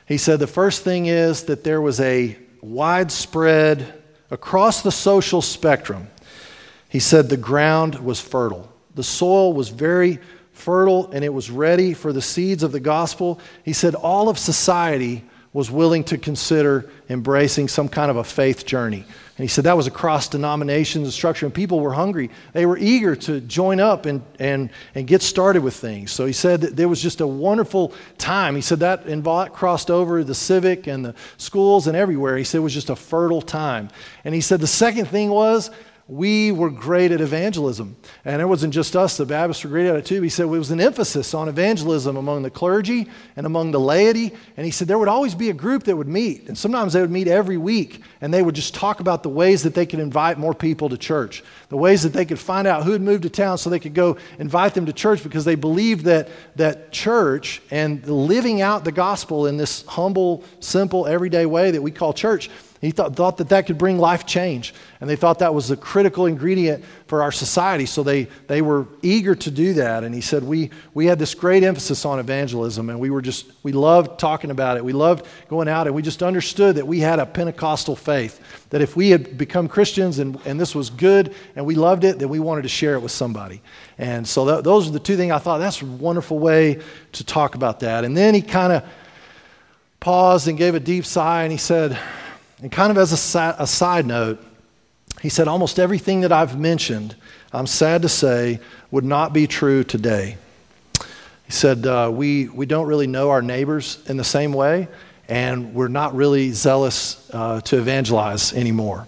He 0.08 0.18
said, 0.18 0.40
the 0.40 0.48
first 0.48 0.84
thing 0.84 1.08
is 1.08 1.46
that 1.46 1.64
there 1.64 1.82
was 1.82 2.00
a 2.00 2.38
widespread, 2.62 4.02
across 4.30 4.82
the 4.82 4.92
social 4.92 5.42
spectrum, 5.42 6.08
he 6.90 7.00
said 7.00 7.30
the 7.30 7.38
ground 7.38 7.96
was 7.96 8.20
fertile. 8.20 8.72
The 8.96 9.04
soil 9.04 9.54
was 9.54 9.70
very 9.70 10.20
fertile 10.54 11.10
and 11.12 11.24
it 11.24 11.34
was 11.34 11.50
ready 11.50 11.94
for 11.94 12.14
the 12.14 12.22
seeds 12.22 12.64
of 12.64 12.72
the 12.72 12.80
gospel. 12.80 13.40
He 13.64 13.74
said 13.74 13.96
all 13.96 14.30
of 14.30 14.38
society 14.38 15.24
was 15.54 15.70
willing 15.70 16.04
to 16.06 16.18
consider 16.18 16.90
embracing 17.10 17.68
some 17.68 17.90
kind 17.90 18.10
of 18.10 18.18
a 18.18 18.24
faith 18.24 18.66
journey. 18.66 19.06
And 19.38 19.44
he 19.44 19.48
said 19.48 19.64
that 19.66 19.76
was 19.76 19.88
across 19.88 20.30
denominations 20.30 21.06
and 21.06 21.14
structure, 21.14 21.46
and 21.46 21.54
people 21.54 21.80
were 21.80 21.94
hungry. 21.94 22.30
They 22.54 22.66
were 22.66 22.78
eager 22.78 23.16
to 23.18 23.42
join 23.42 23.80
up 23.80 24.06
and, 24.06 24.22
and, 24.40 24.70
and 24.94 25.08
get 25.08 25.22
started 25.22 25.64
with 25.64 25.74
things. 25.74 26.12
So 26.12 26.26
he 26.26 26.32
said 26.32 26.62
that 26.62 26.76
there 26.76 26.88
was 26.88 27.02
just 27.02 27.20
a 27.22 27.28
wonderful 27.28 27.94
time. 28.18 28.56
He 28.56 28.62
said 28.62 28.80
that 28.80 29.08
involved, 29.08 29.52
crossed 29.52 29.90
over 29.90 30.24
the 30.24 30.36
civic 30.36 30.88
and 30.88 31.04
the 31.04 31.16
schools 31.38 31.88
and 31.88 31.98
everywhere. 31.98 32.38
He 32.38 32.44
said 32.44 32.60
it 32.60 32.62
was 32.62 32.74
just 32.74 32.90
a 32.90 32.96
fertile 32.96 33.42
time. 33.42 33.90
And 34.24 34.34
he 34.36 34.42
said 34.42 34.62
the 34.62 34.68
second 34.68 35.08
thing 35.08 35.30
was 35.32 35.72
we 36.12 36.52
were 36.52 36.70
great 36.70 37.14
at 37.14 37.22
evangelism. 37.22 37.96
And 38.26 38.42
it 38.42 38.46
wasn't 38.46 38.74
just 38.74 38.98
us, 38.98 39.16
the 39.16 39.26
Baptists 39.26 39.64
were 39.64 39.70
great 39.70 39.88
at 39.88 39.96
it 39.96 40.06
too. 40.06 40.22
He 40.22 40.28
said 40.28 40.44
it 40.44 40.48
was 40.48 40.70
an 40.70 40.82
emphasis 40.82 41.34
on 41.34 41.48
evangelism 41.48 42.18
among 42.18 42.44
the 42.44 42.50
clergy 42.50 43.08
and 43.38 43.46
among 43.46 43.72
the 43.72 43.80
laity. 43.80 44.34
And 44.58 44.66
he 44.66 44.74
said 44.74 44.90
there 44.90 45.00
would 45.00 45.08
always 45.08 45.36
be 45.36 45.50
a 45.50 45.54
group 45.54 45.86
that 45.86 45.96
would 45.96 46.10
meet. 46.10 46.50
And 46.50 46.58
sometimes 46.58 46.92
they 46.92 47.00
would 47.00 47.12
meet 47.12 47.30
every 47.30 47.56
week 47.56 48.02
and 48.20 48.34
they 48.34 48.42
would 48.42 48.56
just 48.56 48.76
talk 48.76 49.00
about 49.00 49.24
the 49.24 49.30
ways 49.30 49.64
that 49.64 49.74
they 49.74 49.86
could 49.86 50.02
invite 50.02 50.38
more 50.38 50.54
people 50.54 50.90
to 50.90 50.98
church, 50.98 51.46
the 51.70 51.78
ways 51.78 52.04
that 52.04 52.12
they 52.12 52.26
could 52.26 52.40
find 52.40 52.68
out 52.68 52.84
who 52.84 52.92
had 52.92 53.02
moved 53.02 53.24
to 53.24 53.30
town 53.30 53.58
so 53.58 53.70
they 53.70 53.80
could 53.80 53.94
go 53.94 54.18
invite 54.38 54.74
them 54.74 54.88
to 54.88 54.94
church 54.94 55.24
because 55.24 55.46
they 55.46 55.56
believed 55.56 56.04
that, 56.04 56.28
that 56.58 56.92
church 56.92 57.62
and 57.72 58.06
living 58.06 58.62
out 58.62 58.84
the 58.84 58.92
gospel 58.92 59.48
in 59.48 59.56
this 59.56 59.86
humble, 59.86 60.44
simple, 60.60 61.08
everyday 61.08 61.46
way 61.46 61.72
that 61.72 61.82
we 61.82 61.90
call 61.90 62.12
church 62.12 62.50
he 62.82 62.90
thought, 62.90 63.16
thought 63.16 63.38
that 63.38 63.50
that 63.50 63.68
could 63.68 63.78
bring 63.78 64.00
life 64.00 64.26
change. 64.26 64.74
And 65.00 65.08
they 65.08 65.16
thought 65.16 65.38
that 65.40 65.54
was 65.54 65.70
a 65.70 65.78
critical 65.78 66.26
ingredient 66.26 66.84
for 67.06 67.22
our 67.22 67.32
society. 67.32 67.86
So 67.86 68.02
they, 68.02 68.24
they 68.48 68.64
were 68.64 68.88
eager 69.04 69.36
to 69.36 69.52
do 69.52 69.74
that. 69.74 70.04
And 70.04 70.16
he 70.16 70.22
said, 70.22 70.44
we, 70.44 70.72
we 70.96 71.06
had 71.06 71.20
this 71.20 71.36
great 71.36 71.62
emphasis 71.62 72.06
on 72.06 72.18
evangelism. 72.18 72.90
And 72.90 73.00
we 73.00 73.12
were 73.12 73.22
just, 73.22 73.52
we 73.62 73.72
loved 73.72 74.20
talking 74.20 74.50
about 74.50 74.78
it. 74.78 74.84
We 74.84 74.94
loved 74.94 75.28
going 75.48 75.68
out. 75.68 75.86
And 75.86 75.96
we 75.96 76.02
just 76.02 76.24
understood 76.24 76.78
that 76.78 76.88
we 76.88 77.00
had 77.00 77.20
a 77.20 77.26
Pentecostal 77.28 77.96
faith. 77.96 78.68
That 78.72 78.82
if 78.82 78.96
we 78.96 79.12
had 79.12 79.38
become 79.38 79.68
Christians 79.68 80.18
and, 80.18 80.40
and 80.48 80.60
this 80.60 80.74
was 80.74 80.90
good 80.90 81.36
and 81.56 81.68
we 81.68 81.76
loved 81.76 82.04
it, 82.04 82.18
then 82.18 82.30
we 82.30 82.40
wanted 82.40 82.64
to 82.64 82.70
share 82.70 82.96
it 82.96 83.02
with 83.02 83.12
somebody. 83.12 83.62
And 84.00 84.28
so 84.28 84.46
that, 84.46 84.64
those 84.64 84.90
are 84.90 84.92
the 84.92 85.00
two 85.00 85.18
things 85.18 85.32
I 85.32 85.38
thought 85.38 85.60
that's 85.60 85.84
a 85.84 85.86
wonderful 85.86 86.40
way 86.40 86.82
to 87.12 87.24
talk 87.24 87.54
about 87.54 87.82
that. 87.82 88.06
And 88.06 88.18
then 88.18 88.34
he 88.34 88.42
kind 88.42 88.74
of 88.74 88.84
paused 90.00 90.48
and 90.48 90.58
gave 90.58 90.74
a 90.74 90.80
deep 90.80 91.06
sigh 91.06 91.44
and 91.44 91.52
he 91.52 91.60
said, 91.60 91.96
and 92.62 92.72
kind 92.72 92.92
of 92.92 92.98
as 92.98 93.36
a, 93.36 93.56
a 93.60 93.68
side 93.68 94.06
note, 94.06 94.44
he 95.22 95.30
said, 95.30 95.48
almost 95.48 95.80
everything 95.80 96.22
that 96.22 96.32
I've 96.32 96.60
mentioned, 96.60 97.16
I'm 97.52 97.68
sad 97.68 98.02
to 98.04 98.10
say, 98.10 98.60
would 98.92 99.04
not 99.04 99.34
be 99.34 99.48
true 99.48 99.84
today. 99.84 100.38
He 101.46 101.52
said, 101.52 101.86
uh, 101.86 102.10
we, 102.14 102.48
we 102.48 102.66
don't 102.66 102.88
really 102.88 103.08
know 103.08 103.30
our 103.30 103.42
neighbors 103.42 104.00
in 104.08 104.18
the 104.18 104.24
same 104.24 104.54
way, 104.54 104.88
and 105.28 105.74
we're 105.74 105.88
not 105.90 106.16
really 106.16 106.52
zealous 106.52 107.30
uh, 107.34 107.62
to 107.62 107.78
evangelize 107.78 108.54
anymore. 108.54 109.08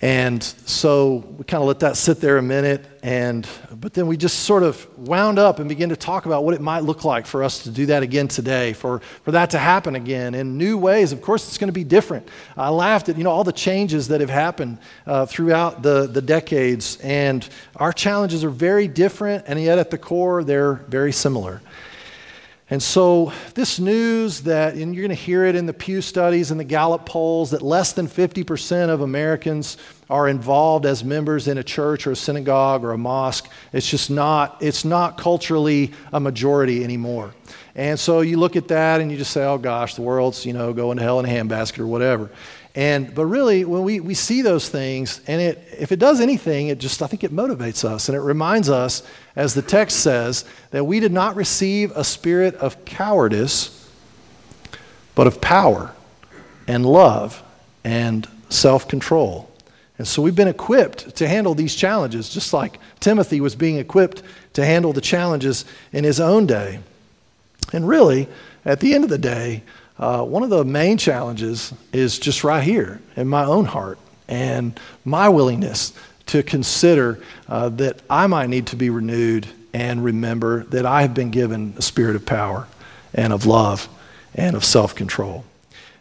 And 0.00 0.42
so 0.42 1.24
we 1.36 1.44
kind 1.44 1.60
of 1.60 1.66
let 1.66 1.80
that 1.80 1.96
sit 1.96 2.20
there 2.20 2.38
a 2.38 2.42
minute, 2.42 2.86
and 3.02 3.48
but 3.72 3.94
then 3.94 4.06
we 4.06 4.16
just 4.16 4.40
sort 4.40 4.62
of 4.62 4.86
wound 4.96 5.40
up 5.40 5.58
and 5.58 5.68
began 5.68 5.88
to 5.88 5.96
talk 5.96 6.24
about 6.24 6.44
what 6.44 6.54
it 6.54 6.60
might 6.60 6.84
look 6.84 7.04
like 7.04 7.26
for 7.26 7.42
us 7.42 7.64
to 7.64 7.70
do 7.70 7.86
that 7.86 8.04
again 8.04 8.28
today, 8.28 8.74
for, 8.74 9.00
for 9.24 9.32
that 9.32 9.50
to 9.50 9.58
happen 9.58 9.96
again 9.96 10.34
in 10.36 10.56
new 10.56 10.78
ways. 10.78 11.10
Of 11.10 11.20
course, 11.20 11.48
it's 11.48 11.58
going 11.58 11.68
to 11.68 11.72
be 11.72 11.82
different. 11.82 12.28
I 12.56 12.68
laughed 12.68 13.08
at 13.08 13.18
you 13.18 13.24
know 13.24 13.30
all 13.30 13.42
the 13.42 13.52
changes 13.52 14.06
that 14.08 14.20
have 14.20 14.30
happened 14.30 14.78
uh, 15.04 15.26
throughout 15.26 15.82
the, 15.82 16.06
the 16.06 16.22
decades, 16.22 16.98
and 17.02 17.48
our 17.74 17.92
challenges 17.92 18.44
are 18.44 18.50
very 18.50 18.86
different, 18.86 19.46
and 19.48 19.60
yet 19.60 19.78
at 19.78 19.90
the 19.90 19.98
core, 19.98 20.44
they're 20.44 20.74
very 20.74 21.12
similar. 21.12 21.60
And 22.70 22.82
so, 22.82 23.32
this 23.54 23.78
news 23.78 24.42
that, 24.42 24.74
and 24.74 24.94
you're 24.94 25.00
going 25.00 25.16
to 25.16 25.22
hear 25.22 25.46
it 25.46 25.56
in 25.56 25.64
the 25.64 25.72
Pew 25.72 26.02
studies 26.02 26.50
and 26.50 26.60
the 26.60 26.64
Gallup 26.64 27.06
polls, 27.06 27.52
that 27.52 27.62
less 27.62 27.92
than 27.92 28.06
50% 28.06 28.90
of 28.90 29.00
Americans 29.00 29.78
are 30.10 30.28
involved 30.28 30.84
as 30.84 31.02
members 31.02 31.48
in 31.48 31.56
a 31.56 31.64
church 31.64 32.06
or 32.06 32.12
a 32.12 32.16
synagogue 32.16 32.84
or 32.84 32.92
a 32.92 32.98
mosque, 32.98 33.48
it's 33.72 33.88
just 33.88 34.10
not, 34.10 34.58
it's 34.60 34.84
not 34.84 35.16
culturally 35.16 35.92
a 36.12 36.20
majority 36.20 36.84
anymore. 36.84 37.34
And 37.74 37.98
so 37.98 38.20
you 38.20 38.38
look 38.38 38.54
at 38.54 38.68
that 38.68 39.00
and 39.00 39.10
you 39.10 39.16
just 39.16 39.32
say, 39.32 39.44
oh 39.44 39.56
gosh, 39.56 39.94
the 39.94 40.02
world's, 40.02 40.44
you 40.44 40.52
know, 40.52 40.74
going 40.74 40.98
to 40.98 41.02
hell 41.02 41.20
in 41.20 41.26
a 41.26 41.28
handbasket 41.28 41.78
or 41.78 41.86
whatever. 41.86 42.30
And, 42.74 43.14
but 43.14 43.24
really, 43.24 43.64
when 43.64 43.82
we, 43.82 43.98
we 44.00 44.14
see 44.14 44.42
those 44.42 44.68
things, 44.68 45.20
and 45.26 45.40
it, 45.40 45.58
if 45.78 45.90
it 45.90 45.98
does 45.98 46.20
anything, 46.20 46.68
it 46.68 46.78
just, 46.78 47.02
I 47.02 47.06
think 47.06 47.24
it 47.24 47.32
motivates 47.32 47.84
us. 47.84 48.08
And 48.08 48.16
it 48.16 48.20
reminds 48.20 48.68
us, 48.68 49.02
as 49.34 49.54
the 49.54 49.62
text 49.62 50.00
says, 50.00 50.44
that 50.70 50.84
we 50.84 51.00
did 51.00 51.12
not 51.12 51.34
receive 51.34 51.90
a 51.96 52.04
spirit 52.04 52.54
of 52.56 52.84
cowardice, 52.84 53.90
but 55.14 55.26
of 55.26 55.40
power 55.40 55.92
and 56.68 56.86
love 56.86 57.42
and 57.82 58.28
self 58.48 58.86
control. 58.86 59.50
And 59.96 60.06
so 60.06 60.22
we've 60.22 60.36
been 60.36 60.48
equipped 60.48 61.16
to 61.16 61.26
handle 61.26 61.54
these 61.54 61.74
challenges, 61.74 62.28
just 62.28 62.52
like 62.52 62.78
Timothy 63.00 63.40
was 63.40 63.56
being 63.56 63.78
equipped 63.78 64.22
to 64.52 64.64
handle 64.64 64.92
the 64.92 65.00
challenges 65.00 65.64
in 65.92 66.04
his 66.04 66.20
own 66.20 66.46
day. 66.46 66.78
And 67.72 67.88
really, 67.88 68.28
at 68.64 68.78
the 68.80 68.94
end 68.94 69.02
of 69.02 69.10
the 69.10 69.18
day, 69.18 69.62
uh, 69.98 70.22
one 70.22 70.42
of 70.42 70.50
the 70.50 70.64
main 70.64 70.96
challenges 70.96 71.72
is 71.92 72.18
just 72.18 72.44
right 72.44 72.62
here 72.62 73.00
in 73.16 73.28
my 73.28 73.44
own 73.44 73.64
heart 73.64 73.98
and 74.28 74.78
my 75.04 75.28
willingness 75.28 75.92
to 76.26 76.42
consider 76.42 77.20
uh, 77.48 77.68
that 77.70 78.00
I 78.08 78.26
might 78.26 78.48
need 78.48 78.68
to 78.68 78.76
be 78.76 78.90
renewed 78.90 79.48
and 79.72 80.04
remember 80.04 80.64
that 80.64 80.86
I 80.86 81.02
have 81.02 81.14
been 81.14 81.30
given 81.30 81.74
a 81.76 81.82
spirit 81.82 82.16
of 82.16 82.24
power 82.26 82.68
and 83.14 83.32
of 83.32 83.46
love 83.46 83.88
and 84.34 84.54
of 84.54 84.64
self 84.64 84.94
control. 84.94 85.44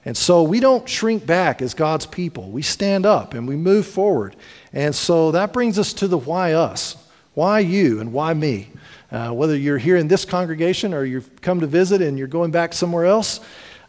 And 0.05 0.15
so 0.15 0.43
we 0.43 0.59
don't 0.59 0.87
shrink 0.87 1.25
back 1.25 1.61
as 1.61 1.73
God's 1.73 2.05
people. 2.05 2.49
We 2.49 2.61
stand 2.61 3.05
up 3.05 3.33
and 3.33 3.47
we 3.47 3.55
move 3.55 3.85
forward. 3.85 4.35
And 4.71 4.95
so 4.95 5.31
that 5.31 5.51
brings 5.51 5.77
us 5.77 5.91
to 5.93 6.07
the 6.07 6.17
why 6.17 6.53
us. 6.53 6.95
Why 7.33 7.59
you 7.59 7.99
and 7.99 8.13
why 8.13 8.33
me? 8.33 8.69
Uh, 9.11 9.31
whether 9.31 9.55
you're 9.55 9.77
here 9.77 9.97
in 9.97 10.07
this 10.07 10.25
congregation 10.25 10.93
or 10.93 11.03
you've 11.03 11.41
come 11.41 11.59
to 11.59 11.67
visit 11.67 12.01
and 12.01 12.17
you're 12.17 12.27
going 12.27 12.51
back 12.51 12.73
somewhere 12.73 13.05
else, 13.05 13.39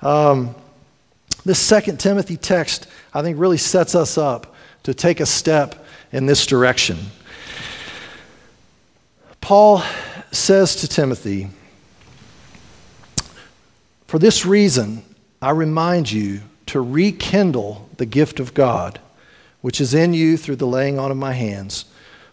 um, 0.03 0.55
this 1.45 1.59
Second 1.59 1.99
Timothy 1.99 2.37
text, 2.37 2.87
I 3.13 3.23
think, 3.23 3.39
really 3.39 3.57
sets 3.57 3.95
us 3.95 4.19
up 4.19 4.55
to 4.85 4.95
take 4.95 5.21
a 5.21 5.27
step 5.27 5.87
in 6.13 6.27
this 6.27 6.47
direction. 6.47 6.99
Paul 9.41 9.83
says 10.31 10.77
to 10.77 10.89
Timothy, 10.89 11.49
For 14.07 14.19
this 14.19 14.45
reason, 14.45 15.05
I 15.41 15.51
remind 15.51 16.11
you 16.11 16.43
to 16.67 16.81
rekindle 16.81 17.89
the 17.97 18.07
gift 18.07 18.41
of 18.41 18.55
God, 18.55 19.01
which 19.61 19.81
is 19.81 19.95
in 19.95 20.13
you 20.13 20.37
through 20.37 20.57
the 20.57 20.67
laying 20.67 20.99
on 20.99 21.11
of 21.11 21.17
my 21.17 21.33
hands. 21.33 21.87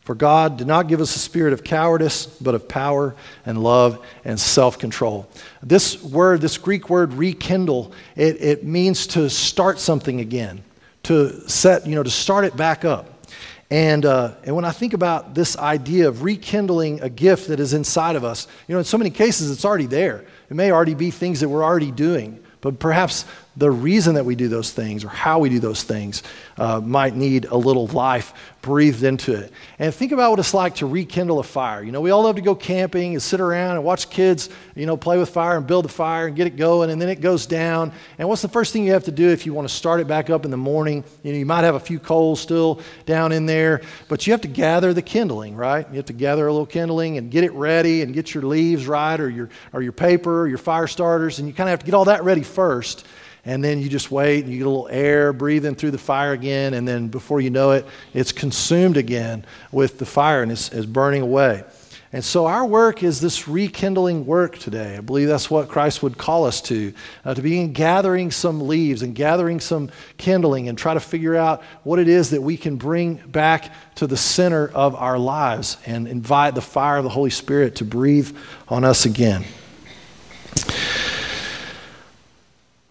For 0.06 0.14
God 0.14 0.58
did 0.58 0.68
not 0.68 0.88
give 0.88 1.02
us 1.02 1.16
a 1.16 1.20
spirit 1.20 1.52
of 1.52 1.64
cowardice, 1.64 2.28
but 2.28 2.54
of 2.54 2.68
power 2.68 3.16
and 3.44 3.62
love 3.62 4.06
and 4.24 4.40
self 4.40 4.78
control. 4.78 5.28
This 5.64 6.02
word, 6.02 6.42
this 6.42 6.60
Greek 6.60 6.92
word 6.92 7.14
rekindle, 7.14 7.92
it, 8.16 8.40
it 8.40 8.64
means 8.64 9.08
to 9.08 9.32
start 9.32 9.80
something 9.80 10.22
again, 10.22 10.64
to 11.04 11.50
set, 11.50 11.88
you 11.88 11.96
know, 11.96 12.04
to 12.04 12.12
start 12.12 12.46
it 12.46 12.56
back 12.56 12.86
up. 12.86 13.28
And, 13.72 14.06
uh, 14.06 14.36
and 14.44 14.56
when 14.56 14.64
I 14.64 14.72
think 14.72 14.94
about 14.94 15.34
this 15.34 15.58
idea 15.58 16.08
of 16.08 16.22
rekindling 16.22 17.02
a 17.02 17.10
gift 17.10 17.48
that 17.48 17.60
is 17.60 17.74
inside 17.74 18.16
of 18.16 18.24
us, 18.24 18.48
you 18.68 18.76
know, 18.76 18.80
in 18.80 18.86
so 18.86 19.00
many 19.00 19.10
cases 19.10 19.50
it's 19.50 19.66
already 19.66 19.88
there. 19.88 20.24
It 20.52 20.54
may 20.54 20.72
already 20.72 20.94
be 20.94 21.10
things 21.10 21.40
that 21.40 21.50
we're 21.50 21.64
already 21.64 21.90
doing. 21.90 22.44
But 22.62 22.78
perhaps 22.78 23.26
the 23.58 23.72
reason 23.72 24.16
that 24.16 24.26
we 24.26 24.36
do 24.36 24.48
those 24.48 24.72
things 24.72 25.04
or 25.04 25.08
how 25.08 25.40
we 25.40 25.50
do 25.50 25.60
those 25.60 25.84
things 25.84 26.24
uh, 26.58 26.82
might 26.82 27.16
need 27.16 27.46
a 27.46 27.56
little 27.56 27.88
life 27.88 28.34
breathed 28.66 29.04
into 29.04 29.32
it. 29.32 29.54
And 29.78 29.94
think 29.94 30.12
about 30.12 30.32
what 30.32 30.40
it's 30.40 30.54
like 30.54 30.76
to 30.76 30.88
rekindle 30.88 31.38
a 31.38 31.44
fire. 31.44 31.84
You 31.84 31.92
know, 31.92 32.02
we 32.02 32.10
all 32.10 32.24
love 32.24 32.38
to 32.38 32.42
go 32.42 32.56
camping 32.56 33.14
and 33.14 33.22
sit 33.22 33.40
around 33.40 33.76
and 33.76 33.86
watch 33.86 34.10
kids, 34.10 34.50
you 34.76 34.88
know, 34.88 34.98
play 34.98 35.20
with 35.20 35.30
fire 35.30 35.56
and 35.56 35.68
build 35.68 35.86
a 35.86 35.90
fire 35.90 36.26
and 36.26 36.36
get 36.36 36.48
it 36.48 36.58
going, 36.58 36.90
and 36.90 37.00
then 37.00 37.08
it 37.08 37.22
goes 37.22 37.46
down. 37.46 37.92
And 38.18 38.28
what's 38.28 38.42
the 38.42 38.50
first 38.50 38.74
thing 38.74 38.84
you 38.84 38.94
have 38.94 39.04
to 39.04 39.12
do 39.12 39.30
if 39.30 39.46
you 39.46 39.54
want 39.54 39.70
to 39.70 39.74
start 39.74 40.00
it 40.00 40.08
back 40.08 40.32
up 40.32 40.46
in 40.46 40.52
the 40.52 40.58
morning? 40.58 41.04
You 41.22 41.32
know, 41.32 41.38
you 41.38 41.46
might 41.46 41.64
have 41.64 41.76
a 41.76 41.80
few 41.80 42.00
coals 42.00 42.42
still 42.42 42.82
down 43.06 43.32
in 43.32 43.46
there, 43.46 43.82
but 44.08 44.26
you 44.26 44.34
have 44.34 44.42
to 44.42 44.48
gather 44.48 44.96
the 44.96 45.04
kindling, 45.04 45.56
right? 45.56 45.88
You 45.92 45.98
have 45.98 46.08
to 46.08 46.14
gather 46.14 46.48
a 46.48 46.52
little 46.52 46.66
kindling 46.66 47.20
and 47.20 47.30
get 47.30 47.44
it 47.44 47.54
ready 47.54 48.02
and 48.02 48.16
get 48.16 48.34
your 48.34 48.44
leaves 48.44 48.88
right 48.88 49.20
or 49.20 49.30
your, 49.30 49.50
or 49.74 49.84
your 49.84 49.92
paper 49.92 50.42
or 50.42 50.48
your 50.48 50.58
fire 50.58 50.88
starters, 50.88 51.38
and 51.38 51.48
you 51.48 51.54
kind 51.54 51.70
of 51.70 51.72
have 51.72 51.80
to 51.82 51.86
get 51.86 51.94
all 51.94 52.06
that 52.06 52.24
ready 52.24 52.42
first 52.42 53.06
and 53.46 53.64
then 53.64 53.80
you 53.80 53.90
just 53.90 54.12
wait 54.12 54.44
and 54.44 54.52
you 54.52 54.58
get 54.58 54.68
a 54.68 54.70
little 54.70 54.90
air 54.90 55.32
breathing 55.32 55.75
through 55.75 55.92
the 55.92 55.98
fire 55.98 56.34
again 56.34 56.74
and 56.74 56.88
then 56.88 57.08
before 57.08 57.40
you 57.40 57.50
know 57.50 57.72
it 57.72 57.86
it's 58.14 58.32
consumed 58.32 58.98
again 58.98 59.46
with 59.72 60.00
the 60.00 60.06
fire 60.06 60.44
and 60.44 60.52
it's, 60.52 60.70
it's 60.70 60.86
burning 60.86 61.22
away 61.22 61.64
And 62.12 62.24
so 62.24 62.46
our 62.46 62.66
work 62.66 63.04
is 63.04 63.20
this 63.20 63.46
rekindling 63.46 64.25
work 64.25 64.58
today. 64.58 64.96
I 64.96 65.02
believe 65.02 65.28
that's 65.28 65.52
what 65.52 65.68
Christ 65.68 66.02
would 66.02 66.18
call 66.18 66.46
us 66.46 66.62
to, 66.62 66.94
uh, 67.25 67.34
to 67.34 67.42
begin 67.42 67.74
gathering 67.74 68.32
some 68.32 68.68
leaves 68.68 69.02
and 69.02 69.14
gathering 69.14 69.60
some 69.60 69.92
kindling 70.18 70.70
and 70.70 70.78
try 70.78 70.94
to 70.94 71.02
figure 71.02 71.36
out 71.36 71.62
what 71.84 72.00
it 72.00 72.08
is 72.08 72.30
that 72.30 72.42
we 72.42 72.56
can 72.56 72.78
bring 72.78 73.16
back 73.16 73.74
to 73.96 74.08
the 74.08 74.16
center 74.16 74.70
of 74.70 74.96
our 74.96 75.20
lives 75.20 75.78
and 75.86 76.08
invite 76.08 76.56
the 76.56 76.62
fire 76.62 76.96
of 76.96 77.04
the 77.04 77.10
Holy 77.10 77.32
Spirit 77.32 77.75
to 77.75 77.84
breathe 77.84 78.34
on 78.70 78.86
us 78.86 79.06
again. 79.06 79.44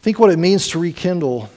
Think 0.05 0.19
what 0.19 0.29
it 0.29 0.39
means 0.39 0.69
to 0.69 0.79
rekindle 0.79 1.49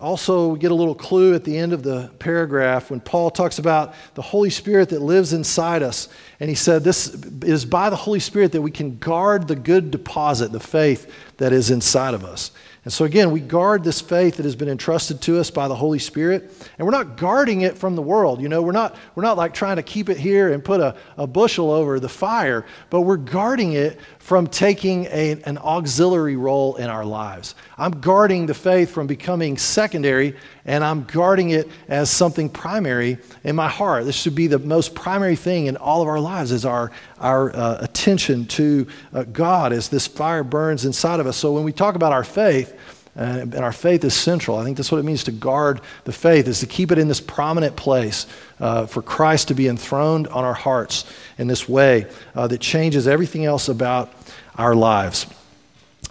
also, 0.00 0.48
we 0.48 0.58
get 0.58 0.70
a 0.70 0.74
little 0.74 0.94
clue 0.94 1.34
at 1.34 1.44
the 1.44 1.58
end 1.58 1.74
of 1.74 1.82
the 1.82 2.10
paragraph 2.18 2.90
when 2.90 3.00
Paul 3.00 3.30
talks 3.30 3.58
about 3.58 3.94
the 4.14 4.22
Holy 4.22 4.48
Spirit 4.48 4.88
that 4.88 5.02
lives 5.02 5.34
inside 5.34 5.82
us. 5.82 6.08
And 6.40 6.48
he 6.48 6.54
said, 6.54 6.84
This 6.84 7.08
is 7.42 7.66
by 7.66 7.90
the 7.90 7.96
Holy 7.96 8.18
Spirit 8.18 8.52
that 8.52 8.62
we 8.62 8.70
can 8.70 8.96
guard 8.96 9.46
the 9.46 9.56
good 9.56 9.90
deposit, 9.90 10.52
the 10.52 10.60
faith 10.60 11.12
that 11.40 11.52
is 11.54 11.70
inside 11.70 12.12
of 12.12 12.22
us. 12.24 12.52
And 12.84 12.92
so, 12.92 13.04
again, 13.04 13.30
we 13.30 13.40
guard 13.40 13.84
this 13.84 14.00
faith 14.00 14.36
that 14.36 14.44
has 14.44 14.56
been 14.56 14.68
entrusted 14.68 15.20
to 15.22 15.38
us 15.38 15.50
by 15.50 15.68
the 15.68 15.74
Holy 15.74 15.98
Spirit. 15.98 16.50
And 16.78 16.86
we're 16.86 16.92
not 16.92 17.18
guarding 17.18 17.60
it 17.60 17.76
from 17.76 17.94
the 17.94 18.02
world. 18.02 18.40
You 18.40 18.48
know, 18.48 18.62
we're 18.62 18.72
not, 18.72 18.96
we're 19.14 19.22
not 19.22 19.36
like 19.36 19.52
trying 19.52 19.76
to 19.76 19.82
keep 19.82 20.08
it 20.08 20.16
here 20.16 20.50
and 20.50 20.64
put 20.64 20.80
a, 20.80 20.96
a 21.18 21.26
bushel 21.26 21.70
over 21.70 22.00
the 22.00 22.08
fire, 22.08 22.64
but 22.88 23.02
we're 23.02 23.18
guarding 23.18 23.72
it 23.72 23.98
from 24.18 24.46
taking 24.46 25.04
a, 25.06 25.42
an 25.44 25.58
auxiliary 25.58 26.36
role 26.36 26.76
in 26.76 26.88
our 26.88 27.04
lives. 27.04 27.54
I'm 27.76 28.00
guarding 28.00 28.46
the 28.46 28.54
faith 28.54 28.90
from 28.90 29.06
becoming 29.06 29.58
secondary, 29.58 30.36
and 30.64 30.84
I'm 30.84 31.04
guarding 31.04 31.50
it 31.50 31.68
as 31.88 32.10
something 32.10 32.48
primary 32.48 33.18
in 33.44 33.56
my 33.56 33.68
heart. 33.68 34.04
This 34.04 34.16
should 34.16 34.34
be 34.34 34.46
the 34.46 34.58
most 34.58 34.94
primary 34.94 35.36
thing 35.36 35.66
in 35.66 35.76
all 35.76 36.02
of 36.02 36.08
our 36.08 36.20
lives 36.20 36.52
is 36.52 36.64
our, 36.64 36.90
our 37.18 37.54
uh, 37.54 37.78
attention 37.80 38.46
to 38.46 38.86
uh, 39.12 39.24
God 39.24 39.72
as 39.72 39.88
this 39.88 40.06
fire 40.06 40.44
burns 40.44 40.84
inside 40.84 41.20
of 41.20 41.26
us. 41.26 41.36
So 41.36 41.52
when 41.52 41.64
we 41.64 41.72
talk 41.72 41.94
about 41.94 42.12
our 42.12 42.24
faith, 42.24 42.76
uh, 43.16 43.40
and 43.42 43.56
our 43.56 43.72
faith 43.72 44.04
is 44.04 44.14
central. 44.14 44.56
I 44.56 44.64
think 44.64 44.76
that's 44.76 44.92
what 44.92 44.98
it 44.98 45.04
means 45.04 45.24
to 45.24 45.32
guard 45.32 45.80
the 46.04 46.12
faith, 46.12 46.46
is 46.46 46.60
to 46.60 46.66
keep 46.66 46.92
it 46.92 46.98
in 46.98 47.08
this 47.08 47.20
prominent 47.20 47.74
place 47.74 48.26
uh, 48.60 48.86
for 48.86 49.02
Christ 49.02 49.48
to 49.48 49.54
be 49.54 49.66
enthroned 49.66 50.28
on 50.28 50.44
our 50.44 50.54
hearts 50.54 51.04
in 51.36 51.48
this 51.48 51.68
way 51.68 52.06
uh, 52.36 52.46
that 52.46 52.60
changes 52.60 53.08
everything 53.08 53.44
else 53.44 53.68
about 53.68 54.12
our 54.56 54.76
lives. 54.76 55.26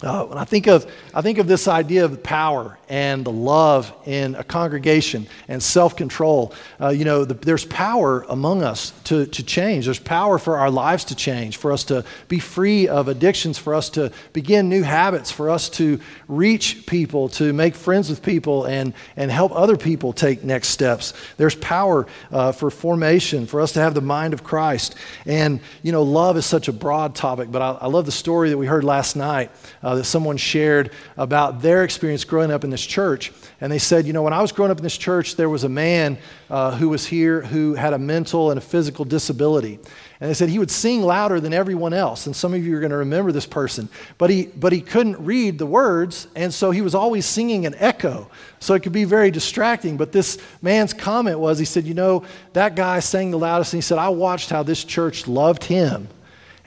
Uh, 0.03 0.25
when 0.25 0.37
I 0.37 0.43
think 0.43 0.67
of, 0.67 0.91
I 1.13 1.21
think 1.21 1.37
of 1.37 1.47
this 1.47 1.67
idea 1.67 2.03
of 2.03 2.21
power 2.21 2.77
and 2.89 3.23
the 3.23 3.31
love 3.31 3.93
in 4.05 4.33
a 4.33 4.43
congregation 4.43 5.27
and 5.47 5.61
self 5.61 5.95
control. 5.95 6.53
Uh, 6.81 6.89
you 6.89 7.05
know, 7.05 7.23
the, 7.23 7.35
there's 7.35 7.65
power 7.65 8.25
among 8.29 8.63
us 8.63 8.91
to, 9.03 9.27
to 9.27 9.43
change. 9.43 9.85
There's 9.85 9.99
power 9.99 10.39
for 10.39 10.57
our 10.57 10.71
lives 10.71 11.05
to 11.05 11.15
change, 11.15 11.57
for 11.57 11.71
us 11.71 11.83
to 11.85 12.03
be 12.27 12.39
free 12.39 12.87
of 12.87 13.07
addictions, 13.07 13.59
for 13.59 13.75
us 13.75 13.91
to 13.91 14.11
begin 14.33 14.69
new 14.69 14.81
habits, 14.81 15.29
for 15.29 15.51
us 15.51 15.69
to 15.69 15.99
reach 16.27 16.87
people, 16.87 17.29
to 17.29 17.53
make 17.53 17.75
friends 17.75 18.09
with 18.09 18.23
people, 18.23 18.65
and, 18.65 18.93
and 19.15 19.29
help 19.29 19.51
other 19.51 19.77
people 19.77 20.11
take 20.11 20.43
next 20.43 20.69
steps. 20.69 21.13
There's 21.37 21.55
power 21.55 22.07
uh, 22.31 22.51
for 22.51 22.71
formation, 22.71 23.45
for 23.45 23.61
us 23.61 23.73
to 23.73 23.81
have 23.81 23.93
the 23.93 24.01
mind 24.01 24.33
of 24.33 24.43
Christ. 24.43 24.95
And, 25.27 25.59
you 25.83 25.91
know, 25.91 26.01
love 26.01 26.37
is 26.37 26.45
such 26.45 26.67
a 26.67 26.73
broad 26.73 27.13
topic, 27.13 27.51
but 27.51 27.61
I, 27.61 27.71
I 27.81 27.87
love 27.87 28.07
the 28.07 28.11
story 28.11 28.49
that 28.49 28.57
we 28.57 28.65
heard 28.65 28.83
last 28.83 29.15
night 29.15 29.51
uh, 29.83 29.95
that 29.95 30.05
someone 30.05 30.37
shared 30.37 30.91
about 31.17 31.61
their 31.61 31.83
experience 31.83 32.23
growing 32.23 32.49
up 32.49 32.63
in 32.63 32.71
the 32.71 32.78
this 32.79 32.87
church. 32.87 33.33
And 33.61 33.71
they 33.71 33.77
said, 33.77 34.07
you 34.07 34.13
know, 34.13 34.23
when 34.23 34.31
I 34.31 34.41
was 34.41 34.53
growing 34.53 34.71
up 34.71 34.77
in 34.77 34.83
this 34.83 34.97
church, 34.97 35.35
there 35.35 35.49
was 35.49 35.65
a 35.65 35.69
man 35.69 36.17
uh, 36.49 36.75
who 36.77 36.87
was 36.87 37.05
here 37.05 37.41
who 37.41 37.73
had 37.73 37.91
a 37.93 37.99
mental 37.99 38.51
and 38.51 38.57
a 38.57 38.61
physical 38.61 39.03
disability. 39.03 39.79
And 40.21 40.29
they 40.29 40.33
said 40.33 40.49
he 40.49 40.59
would 40.59 40.71
sing 40.71 41.01
louder 41.01 41.41
than 41.41 41.53
everyone 41.53 41.93
else. 41.93 42.25
And 42.25 42.35
some 42.35 42.53
of 42.53 42.65
you 42.65 42.75
are 42.77 42.79
going 42.79 42.91
to 42.91 42.97
remember 42.97 43.33
this 43.33 43.45
person. 43.45 43.89
But 44.17 44.29
he, 44.29 44.45
but 44.45 44.71
he 44.71 44.79
couldn't 44.79 45.23
read 45.23 45.57
the 45.57 45.65
words, 45.65 46.27
and 46.35 46.53
so 46.53 46.71
he 46.71 46.81
was 46.81 46.95
always 46.95 47.25
singing 47.25 47.65
an 47.65 47.75
echo. 47.77 48.29
So 48.59 48.73
it 48.73 48.83
could 48.83 48.93
be 48.93 49.03
very 49.03 49.31
distracting. 49.31 49.97
But 49.97 50.13
this 50.13 50.37
man's 50.61 50.93
comment 50.93 51.39
was 51.39 51.59
he 51.59 51.65
said, 51.65 51.85
You 51.85 51.93
know, 51.93 52.23
that 52.53 52.75
guy 52.75 52.99
sang 52.99 53.31
the 53.31 53.39
loudest, 53.39 53.73
and 53.73 53.79
he 53.79 53.81
said, 53.81 53.97
I 53.97 54.09
watched 54.09 54.49
how 54.49 54.63
this 54.63 54.83
church 54.83 55.27
loved 55.27 55.65
him 55.65 56.07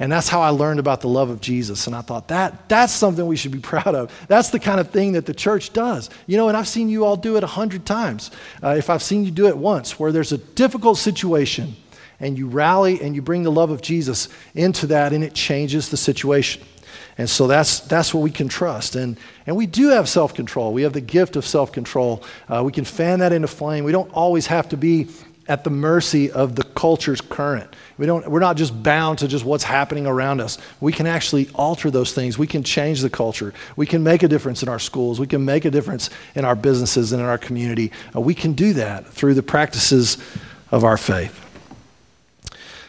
and 0.03 0.11
that's 0.11 0.29
how 0.29 0.41
I 0.41 0.49
learned 0.49 0.81
about 0.81 1.01
the 1.01 1.09
love 1.09 1.31
of 1.31 1.41
Jesus. 1.41 1.87
And 1.87 1.95
I 1.95 2.01
thought, 2.01 2.27
that, 2.27 2.69
that's 2.69 2.93
something 2.93 3.25
we 3.25 3.37
should 3.37 3.53
be 3.53 3.61
proud 3.61 3.95
of. 3.95 4.11
That's 4.27 4.51
the 4.51 4.59
kind 4.59 4.81
of 4.81 4.91
thing 4.91 5.13
that 5.13 5.27
the 5.27 5.33
church 5.33 5.73
does. 5.73 6.11
You 6.27 6.37
know, 6.37 6.49
and 6.49 6.57
I've 6.57 6.67
seen 6.67 6.89
you 6.89 7.05
all 7.05 7.17
do 7.17 7.37
it 7.37 7.45
a 7.45 7.47
hundred 7.47 7.87
times. 7.87 8.33
Uh, 8.61 8.75
if 8.77 8.91
I've 8.91 9.01
seen 9.01 9.25
you 9.25 9.31
do 9.31 9.47
it 9.47 9.57
once, 9.57 10.01
where 10.01 10.11
there's 10.11 10.33
a 10.33 10.39
difficult 10.39 10.99
situation 10.99 11.77
and 12.19 12.37
you 12.37 12.49
rally 12.49 13.01
and 13.01 13.15
you 13.15 13.23
bring 13.23 13.45
the 13.45 13.53
love 13.53 13.71
of 13.71 13.81
Jesus 13.81 14.29
into 14.57 14.89
that 14.89 15.13
and 15.13 15.23
it 15.23 15.35
changes 15.35 15.89
the 15.89 15.97
situation. 15.97 16.65
And 17.17 17.31
so 17.31 17.47
that's, 17.47 17.79
that's 17.79 18.13
what 18.13 18.25
we 18.25 18.33
can 18.33 18.49
trust. 18.49 18.97
And, 18.97 19.17
and 19.47 19.55
we 19.55 19.67
do 19.67 19.91
have 19.91 20.09
self 20.09 20.35
control. 20.35 20.73
We 20.73 20.83
have 20.83 20.95
the 20.95 21.01
gift 21.01 21.37
of 21.37 21.47
self 21.47 21.71
control. 21.71 22.25
Uh, 22.49 22.65
we 22.65 22.73
can 22.73 22.85
fan 22.85 23.21
that 23.21 23.33
into 23.33 23.47
flame. 23.47 23.85
We 23.85 23.93
don't 23.93 24.13
always 24.13 24.49
have 24.49 24.69
to 24.71 24.77
be 24.77 25.07
at 25.49 25.65
the 25.65 25.71
mercy 25.71 26.31
of 26.31 26.57
the 26.57 26.63
culture's 26.63 27.21
current. 27.21 27.75
We 27.99 28.07
don't, 28.07 28.27
we're 28.29 28.41
not 28.41 28.57
just 28.57 28.83
bound 28.83 29.19
to 29.19 29.29
just 29.29 29.45
what's 29.45 29.65
happening 29.65 30.07
around 30.07 30.41
us. 30.41 30.59
We 30.81 30.93
can 30.93 31.07
actually 31.07 31.49
alter 31.55 31.91
those 31.91 32.13
things. 32.13 32.39
We 32.39 32.47
can 32.47 32.63
change 32.63 33.01
the 33.01 33.11
culture. 33.11 33.53
We 33.77 33.87
can 33.87 34.03
make 34.03 34.23
a 34.23 34.29
difference 34.29 34.63
in 34.63 34.69
our 34.69 34.79
schools. 34.79 35.21
We 35.21 35.27
can 35.27 35.45
make 35.45 35.65
a 35.65 35.71
difference 35.71 36.11
in 36.35 36.45
our 36.45 36.55
businesses 36.55 37.13
and 37.13 37.21
in 37.21 37.29
our 37.29 37.39
community. 37.39 37.93
Uh, 38.15 38.21
we 38.21 38.35
can 38.35 38.53
do 38.53 38.73
that 38.75 39.07
through 39.07 39.35
the 39.35 39.43
practices 39.43 40.19
of 40.71 40.85
our 40.85 40.97
faith. 40.97 41.39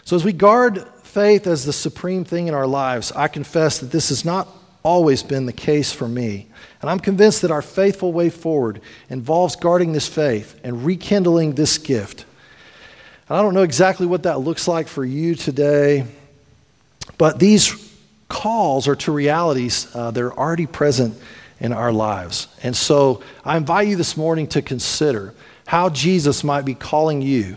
So, 0.05 0.15
as 0.15 0.23
we 0.25 0.33
guard 0.33 0.85
faith 1.03 1.47
as 1.47 1.65
the 1.65 1.73
supreme 1.73 2.25
thing 2.25 2.47
in 2.47 2.53
our 2.53 2.67
lives, 2.67 3.11
I 3.11 3.27
confess 3.27 3.79
that 3.79 3.91
this 3.91 4.09
has 4.09 4.25
not 4.25 4.47
always 4.83 5.23
been 5.23 5.45
the 5.45 5.53
case 5.53 5.91
for 5.91 6.07
me. 6.07 6.47
And 6.81 6.89
I'm 6.89 6.99
convinced 6.99 7.41
that 7.41 7.51
our 7.51 7.61
faithful 7.61 8.11
way 8.11 8.29
forward 8.29 8.81
involves 9.09 9.55
guarding 9.55 9.93
this 9.93 10.07
faith 10.07 10.59
and 10.63 10.85
rekindling 10.85 11.53
this 11.53 11.77
gift. 11.77 12.25
I 13.33 13.41
don't 13.41 13.55
know 13.55 13.63
exactly 13.63 14.05
what 14.05 14.23
that 14.23 14.41
looks 14.41 14.67
like 14.67 14.87
for 14.87 15.03
you 15.03 15.33
today, 15.33 16.05
but 17.17 17.39
these 17.39 17.91
calls 18.29 18.87
are 18.87 18.95
to 18.97 19.11
realities 19.11 19.87
uh, 19.95 20.11
that 20.11 20.21
are 20.21 20.37
already 20.37 20.67
present 20.67 21.17
in 21.59 21.73
our 21.73 21.91
lives. 21.91 22.47
And 22.61 22.77
so 22.77 23.23
I 23.43 23.57
invite 23.57 23.87
you 23.87 23.95
this 23.95 24.15
morning 24.15 24.45
to 24.49 24.61
consider 24.61 25.33
how 25.65 25.89
Jesus 25.89 26.43
might 26.43 26.63
be 26.63 26.75
calling 26.75 27.23
you, 27.23 27.55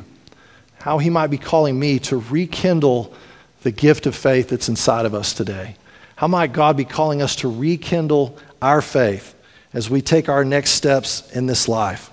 how 0.78 0.96
he 0.96 1.10
might 1.10 1.26
be 1.26 1.36
calling 1.36 1.78
me 1.78 1.98
to 1.98 2.16
rekindle 2.16 3.12
the 3.60 3.70
gift 3.70 4.06
of 4.06 4.16
faith 4.16 4.48
that's 4.48 4.70
inside 4.70 5.04
of 5.04 5.14
us 5.14 5.34
today. 5.34 5.76
How 6.14 6.26
might 6.26 6.54
God 6.54 6.78
be 6.78 6.86
calling 6.86 7.20
us 7.20 7.36
to 7.36 7.50
rekindle 7.50 8.38
our 8.62 8.80
faith 8.80 9.34
as 9.74 9.90
we 9.90 10.00
take 10.00 10.30
our 10.30 10.42
next 10.42 10.70
steps 10.70 11.30
in 11.32 11.44
this 11.44 11.68
life? 11.68 12.10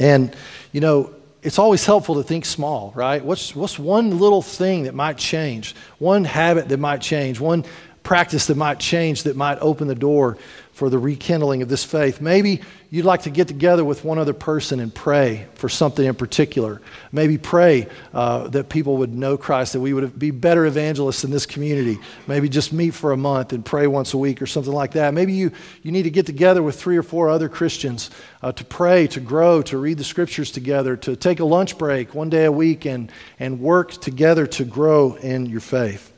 And, 0.00 0.34
you 0.72 0.80
know, 0.80 1.10
it's 1.46 1.60
always 1.60 1.86
helpful 1.86 2.16
to 2.16 2.24
think 2.24 2.44
small, 2.44 2.92
right? 2.96 3.24
What's, 3.24 3.54
what's 3.54 3.78
one 3.78 4.18
little 4.18 4.42
thing 4.42 4.82
that 4.82 4.96
might 4.96 5.16
change? 5.16 5.76
One 5.98 6.24
habit 6.24 6.68
that 6.70 6.80
might 6.80 7.00
change? 7.00 7.38
One 7.38 7.64
practice 8.02 8.48
that 8.48 8.56
might 8.56 8.80
change 8.80 9.22
that 9.22 9.36
might 9.36 9.58
open 9.60 9.86
the 9.86 9.94
door 9.94 10.38
for 10.72 10.90
the 10.90 10.98
rekindling 10.98 11.62
of 11.62 11.68
this 11.68 11.84
faith. 11.84 12.20
Maybe 12.20 12.62
you'd 12.96 13.04
like 13.04 13.22
to 13.22 13.30
get 13.30 13.46
together 13.46 13.84
with 13.84 14.04
one 14.04 14.18
other 14.18 14.32
person 14.32 14.80
and 14.80 14.92
pray 14.92 15.46
for 15.56 15.68
something 15.68 16.06
in 16.06 16.14
particular. 16.14 16.80
Maybe 17.12 17.36
pray 17.36 17.88
uh, 18.14 18.48
that 18.48 18.70
people 18.70 18.96
would 18.96 19.14
know 19.14 19.36
Christ, 19.36 19.74
that 19.74 19.82
we 19.82 19.92
would 19.92 20.18
be 20.18 20.30
better 20.30 20.64
evangelists 20.64 21.22
in 21.22 21.30
this 21.30 21.44
community. 21.44 21.98
Maybe 22.26 22.48
just 22.48 22.72
meet 22.72 22.94
for 22.94 23.12
a 23.12 23.16
month 23.16 23.52
and 23.52 23.62
pray 23.62 23.86
once 23.86 24.14
a 24.14 24.18
week 24.18 24.40
or 24.40 24.46
something 24.46 24.72
like 24.72 24.92
that. 24.92 25.12
Maybe 25.12 25.34
you, 25.34 25.52
you 25.82 25.92
need 25.92 26.04
to 26.04 26.10
get 26.10 26.24
together 26.24 26.62
with 26.62 26.80
three 26.80 26.96
or 26.96 27.02
four 27.02 27.28
other 27.28 27.50
Christians 27.50 28.08
uh, 28.42 28.52
to 28.52 28.64
pray, 28.64 29.06
to 29.08 29.20
grow, 29.20 29.60
to 29.60 29.76
read 29.76 29.98
the 29.98 30.04
scriptures 30.04 30.50
together, 30.50 30.96
to 30.96 31.16
take 31.16 31.40
a 31.40 31.44
lunch 31.44 31.76
break 31.76 32.14
one 32.14 32.30
day 32.30 32.46
a 32.46 32.52
week 32.52 32.86
and, 32.86 33.12
and 33.38 33.60
work 33.60 33.92
together 33.92 34.46
to 34.46 34.64
grow 34.64 35.16
in 35.16 35.44
your 35.44 35.60
faith. 35.60 36.14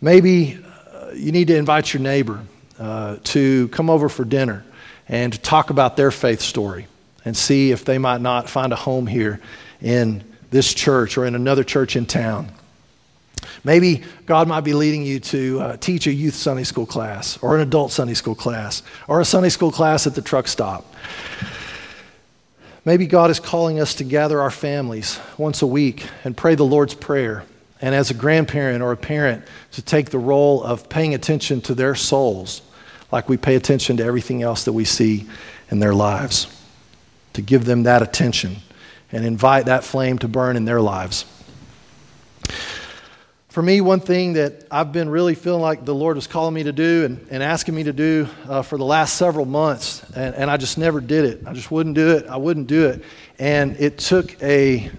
Maybe 0.00 0.60
uh, 0.92 1.10
you 1.12 1.32
need 1.32 1.48
to 1.48 1.56
invite 1.56 1.92
your 1.92 2.02
neighbor 2.02 2.40
uh, 2.78 3.16
to 3.24 3.66
come 3.68 3.90
over 3.90 4.08
for 4.08 4.24
dinner 4.24 4.64
and 5.08 5.32
to 5.32 5.38
talk 5.38 5.70
about 5.70 5.96
their 5.96 6.10
faith 6.10 6.40
story 6.40 6.86
and 7.24 7.36
see 7.36 7.70
if 7.70 7.84
they 7.84 7.98
might 7.98 8.20
not 8.20 8.48
find 8.48 8.72
a 8.72 8.76
home 8.76 9.06
here 9.06 9.40
in 9.80 10.22
this 10.50 10.72
church 10.72 11.18
or 11.18 11.24
in 11.26 11.34
another 11.34 11.64
church 11.64 11.96
in 11.96 12.06
town. 12.06 12.48
Maybe 13.62 14.02
God 14.26 14.46
might 14.48 14.62
be 14.62 14.74
leading 14.74 15.02
you 15.02 15.20
to 15.20 15.60
uh, 15.60 15.76
teach 15.78 16.06
a 16.06 16.12
youth 16.12 16.34
Sunday 16.34 16.64
school 16.64 16.86
class 16.86 17.38
or 17.42 17.56
an 17.56 17.62
adult 17.62 17.92
Sunday 17.92 18.14
school 18.14 18.34
class 18.34 18.82
or 19.08 19.20
a 19.20 19.24
Sunday 19.24 19.48
school 19.48 19.72
class 19.72 20.06
at 20.06 20.14
the 20.14 20.22
truck 20.22 20.48
stop. 20.48 20.94
Maybe 22.84 23.06
God 23.06 23.30
is 23.30 23.40
calling 23.40 23.80
us 23.80 23.94
to 23.96 24.04
gather 24.04 24.40
our 24.40 24.50
families 24.50 25.18
once 25.38 25.62
a 25.62 25.66
week 25.66 26.06
and 26.22 26.36
pray 26.36 26.54
the 26.54 26.64
Lord's 26.64 26.94
Prayer 26.94 27.44
and 27.80 27.94
as 27.94 28.10
a 28.10 28.14
grandparent 28.14 28.82
or 28.82 28.92
a 28.92 28.96
parent 28.96 29.44
to 29.72 29.82
take 29.82 30.10
the 30.10 30.18
role 30.18 30.62
of 30.62 30.88
paying 30.88 31.14
attention 31.14 31.60
to 31.62 31.74
their 31.74 31.94
souls 31.94 32.60
like 33.12 33.28
we 33.28 33.36
pay 33.36 33.54
attention 33.54 33.96
to 33.98 34.04
everything 34.04 34.42
else 34.42 34.64
that 34.64 34.72
we 34.72 34.84
see 34.84 35.26
in 35.70 35.78
their 35.78 35.94
lives, 35.94 36.46
to 37.32 37.42
give 37.42 37.64
them 37.64 37.84
that 37.84 38.02
attention 38.02 38.56
and 39.12 39.24
invite 39.24 39.66
that 39.66 39.84
flame 39.84 40.18
to 40.18 40.28
burn 40.28 40.56
in 40.56 40.64
their 40.64 40.80
lives. 40.80 41.24
for 43.48 43.62
me, 43.62 43.80
one 43.80 44.00
thing 44.00 44.32
that 44.32 44.66
I've 44.68 44.92
been 44.92 45.08
really 45.08 45.36
feeling 45.36 45.62
like 45.62 45.84
the 45.84 45.94
Lord 45.94 46.16
was 46.16 46.26
calling 46.26 46.52
me 46.52 46.64
to 46.64 46.72
do 46.72 47.04
and, 47.04 47.24
and 47.30 47.40
asking 47.40 47.76
me 47.76 47.84
to 47.84 47.92
do 47.92 48.26
uh, 48.48 48.62
for 48.62 48.76
the 48.76 48.84
last 48.84 49.16
several 49.16 49.46
months, 49.46 50.02
and, 50.16 50.34
and 50.34 50.50
I 50.50 50.56
just 50.56 50.76
never 50.76 51.00
did 51.00 51.24
it. 51.24 51.46
I 51.46 51.52
just 51.52 51.70
wouldn't 51.70 51.94
do 51.94 52.16
it. 52.16 52.26
I 52.26 52.36
wouldn't 52.36 52.66
do 52.66 52.88
it. 52.88 53.04
And 53.38 53.76
it 53.78 53.98
took 53.98 54.42
a 54.42 54.90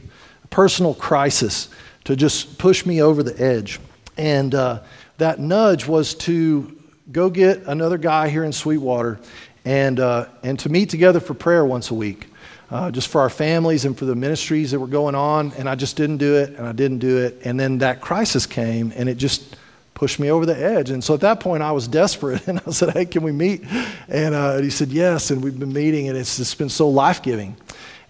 personal 0.49 0.93
crisis 0.93 1.67
to 2.05 2.15
just 2.15 2.57
push 2.57 2.85
me 2.85 3.01
over 3.01 3.23
the 3.23 3.37
edge. 3.43 3.81
And 4.15 4.55
uh, 4.55 4.83
that 5.17 5.39
nudge 5.39 5.85
was 5.85 6.15
to 6.15 6.74
go 7.11 7.29
get 7.29 7.63
another 7.63 7.97
guy 7.97 8.29
here 8.29 8.43
in 8.43 8.53
Sweetwater 8.53 9.19
and, 9.63 9.99
uh, 9.99 10.27
and 10.43 10.59
to 10.59 10.69
meet 10.69 10.89
together 10.89 11.19
for 11.19 11.33
prayer 11.33 11.65
once 11.65 11.91
a 11.91 11.95
week 11.95 12.27
uh, 12.71 12.91
just 12.91 13.07
for 13.07 13.21
our 13.21 13.29
families 13.29 13.85
and 13.85 13.97
for 13.97 14.05
the 14.05 14.15
ministries 14.15 14.71
that 14.71 14.79
were 14.79 14.87
going 14.87 15.15
on. 15.15 15.53
And 15.57 15.69
I 15.69 15.75
just 15.75 15.95
didn't 15.95 16.17
do 16.17 16.35
it, 16.35 16.49
and 16.57 16.67
I 16.67 16.71
didn't 16.71 16.99
do 16.99 17.19
it. 17.19 17.41
And 17.45 17.59
then 17.59 17.79
that 17.79 18.01
crisis 18.01 18.45
came, 18.45 18.91
and 18.95 19.07
it 19.07 19.15
just 19.15 19.55
pushed 19.93 20.19
me 20.19 20.29
over 20.29 20.45
the 20.45 20.57
edge. 20.57 20.89
And 20.89 21.03
so 21.03 21.13
at 21.13 21.21
that 21.21 21.39
point, 21.39 21.63
I 21.63 21.71
was 21.71 21.87
desperate, 21.87 22.47
and 22.47 22.61
I 22.65 22.71
said, 22.71 22.91
"Hey, 22.91 23.05
can 23.05 23.23
we 23.23 23.31
meet?" 23.31 23.63
And, 24.07 24.35
uh, 24.35 24.57
he 24.57 24.69
said, 24.69 24.89
"Yes." 24.89 25.31
And 25.31 25.43
we've 25.43 25.57
been 25.57 25.73
meeting, 25.73 26.09
and 26.09 26.17
it's 26.17 26.37
just 26.37 26.57
been 26.57 26.69
so 26.69 26.89
life 26.89 27.21
giving. 27.21 27.55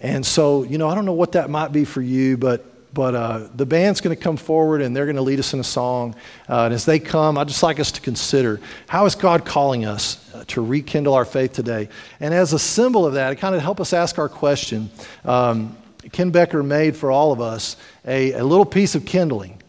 And 0.01 0.25
so, 0.25 0.63
you 0.63 0.77
know, 0.77 0.89
I 0.89 0.95
don't 0.95 1.05
know 1.05 1.13
what 1.13 1.33
that 1.33 1.49
might 1.49 1.71
be 1.71 1.85
for 1.85 2.01
you, 2.01 2.37
but 2.37 2.65
but 2.95 3.13
uh, 3.13 3.47
the 3.53 3.65
band's 3.65 3.99
going 3.99 4.15
to 4.15 4.21
come 4.21 4.37
forward 4.37 4.81
and 4.81 4.95
they're 4.95 5.05
going 5.05 5.17
to 5.17 5.21
lead 5.21 5.37
us 5.37 5.53
in 5.53 5.59
a 5.59 5.65
song. 5.65 6.15
Uh, 6.47 6.63
and 6.63 6.73
as 6.73 6.85
they 6.85 6.97
come, 6.97 7.37
I'd 7.37 7.49
just 7.49 7.61
like 7.61 7.77
us 7.77 7.91
to 7.91 8.01
consider 8.01 8.61
how 8.87 9.05
is 9.05 9.15
God 9.15 9.43
calling 9.43 9.85
us 9.85 10.33
uh, 10.33 10.45
to 10.47 10.61
rekindle 10.61 11.13
our 11.13 11.25
faith 11.25 11.51
today? 11.51 11.89
And 12.21 12.33
as 12.33 12.53
a 12.53 12.59
symbol 12.59 13.05
of 13.05 13.15
that, 13.15 13.33
it 13.33 13.35
kind 13.35 13.53
of 13.53 13.61
help 13.61 13.81
us 13.81 13.91
ask 13.91 14.17
our 14.17 14.29
question. 14.29 14.89
Um, 15.25 15.77
Ken 16.13 16.31
Becker 16.31 16.63
made 16.63 16.95
for 16.95 17.11
all 17.11 17.33
of 17.33 17.41
us 17.41 17.75
a, 18.05 18.31
a 18.31 18.43
little 18.45 18.65
piece 18.65 18.95
of 18.95 19.05
kindling. 19.05 19.61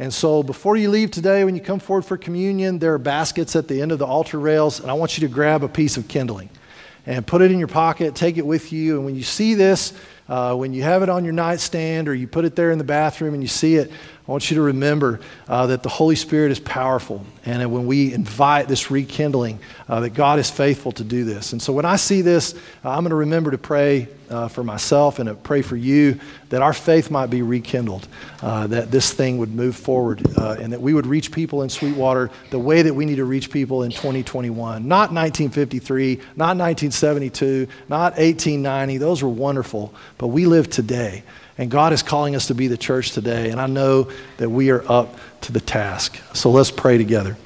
And 0.00 0.12
so 0.12 0.42
before 0.42 0.76
you 0.76 0.90
leave 0.90 1.12
today, 1.12 1.44
when 1.44 1.54
you 1.54 1.60
come 1.60 1.78
forward 1.78 2.04
for 2.04 2.16
communion, 2.16 2.80
there 2.80 2.94
are 2.94 2.98
baskets 2.98 3.54
at 3.54 3.68
the 3.68 3.80
end 3.80 3.92
of 3.92 4.00
the 4.00 4.06
altar 4.06 4.40
rails, 4.40 4.80
and 4.80 4.90
I 4.90 4.94
want 4.94 5.16
you 5.16 5.28
to 5.28 5.32
grab 5.32 5.62
a 5.62 5.68
piece 5.68 5.96
of 5.96 6.08
kindling 6.08 6.50
and 7.06 7.26
put 7.26 7.42
it 7.42 7.52
in 7.52 7.58
your 7.58 7.68
pocket, 7.68 8.14
take 8.16 8.38
it 8.38 8.46
with 8.46 8.72
you. 8.72 8.96
And 8.96 9.04
when 9.04 9.14
you 9.14 9.22
see 9.22 9.54
this, 9.54 9.92
uh, 10.32 10.54
when 10.54 10.72
you 10.72 10.82
have 10.82 11.02
it 11.02 11.10
on 11.10 11.24
your 11.24 11.34
nightstand 11.34 12.08
or 12.08 12.14
you 12.14 12.26
put 12.26 12.46
it 12.46 12.56
there 12.56 12.70
in 12.70 12.78
the 12.78 12.84
bathroom 12.84 13.34
and 13.34 13.42
you 13.42 13.48
see 13.48 13.76
it, 13.76 13.92
I 14.26 14.30
want 14.30 14.50
you 14.52 14.54
to 14.54 14.62
remember 14.62 15.18
uh, 15.48 15.66
that 15.66 15.82
the 15.82 15.88
Holy 15.88 16.14
Spirit 16.14 16.52
is 16.52 16.60
powerful. 16.60 17.26
And 17.44 17.72
when 17.72 17.86
we 17.86 18.14
invite 18.14 18.68
this 18.68 18.88
rekindling, 18.88 19.58
uh, 19.88 19.98
that 20.00 20.10
God 20.10 20.38
is 20.38 20.48
faithful 20.48 20.92
to 20.92 21.02
do 21.02 21.24
this. 21.24 21.52
And 21.52 21.60
so 21.60 21.72
when 21.72 21.84
I 21.84 21.96
see 21.96 22.22
this, 22.22 22.54
uh, 22.84 22.90
I'm 22.90 23.00
going 23.00 23.10
to 23.10 23.16
remember 23.16 23.50
to 23.50 23.58
pray 23.58 24.06
uh, 24.30 24.46
for 24.46 24.62
myself 24.62 25.18
and 25.18 25.28
to 25.28 25.34
pray 25.34 25.60
for 25.60 25.74
you 25.74 26.20
that 26.50 26.62
our 26.62 26.72
faith 26.72 27.10
might 27.10 27.26
be 27.26 27.42
rekindled, 27.42 28.06
uh, 28.42 28.68
that 28.68 28.92
this 28.92 29.12
thing 29.12 29.38
would 29.38 29.52
move 29.52 29.74
forward, 29.74 30.24
and 30.38 30.72
that 30.72 30.80
we 30.80 30.94
would 30.94 31.06
reach 31.06 31.32
people 31.32 31.62
in 31.62 31.68
Sweetwater 31.68 32.30
the 32.50 32.58
way 32.58 32.82
that 32.82 32.94
we 32.94 33.04
need 33.04 33.16
to 33.16 33.24
reach 33.24 33.50
people 33.50 33.82
in 33.82 33.90
2021. 33.90 34.86
Not 34.86 35.12
1953, 35.12 36.16
not 36.36 36.56
1972, 36.56 37.66
not 37.88 38.12
1890. 38.12 38.98
Those 38.98 39.22
were 39.22 39.28
wonderful, 39.28 39.92
but 40.22 40.28
we 40.28 40.46
live 40.46 40.70
today. 40.70 41.24
And 41.58 41.68
God 41.68 41.92
is 41.92 42.00
calling 42.00 42.36
us 42.36 42.46
to 42.46 42.54
be 42.54 42.68
the 42.68 42.76
church 42.76 43.10
today. 43.10 43.50
And 43.50 43.60
I 43.60 43.66
know 43.66 44.08
that 44.36 44.48
we 44.48 44.70
are 44.70 44.88
up 44.88 45.16
to 45.40 45.50
the 45.50 45.58
task. 45.58 46.16
So 46.32 46.52
let's 46.52 46.70
pray 46.70 46.96
together. 46.96 47.36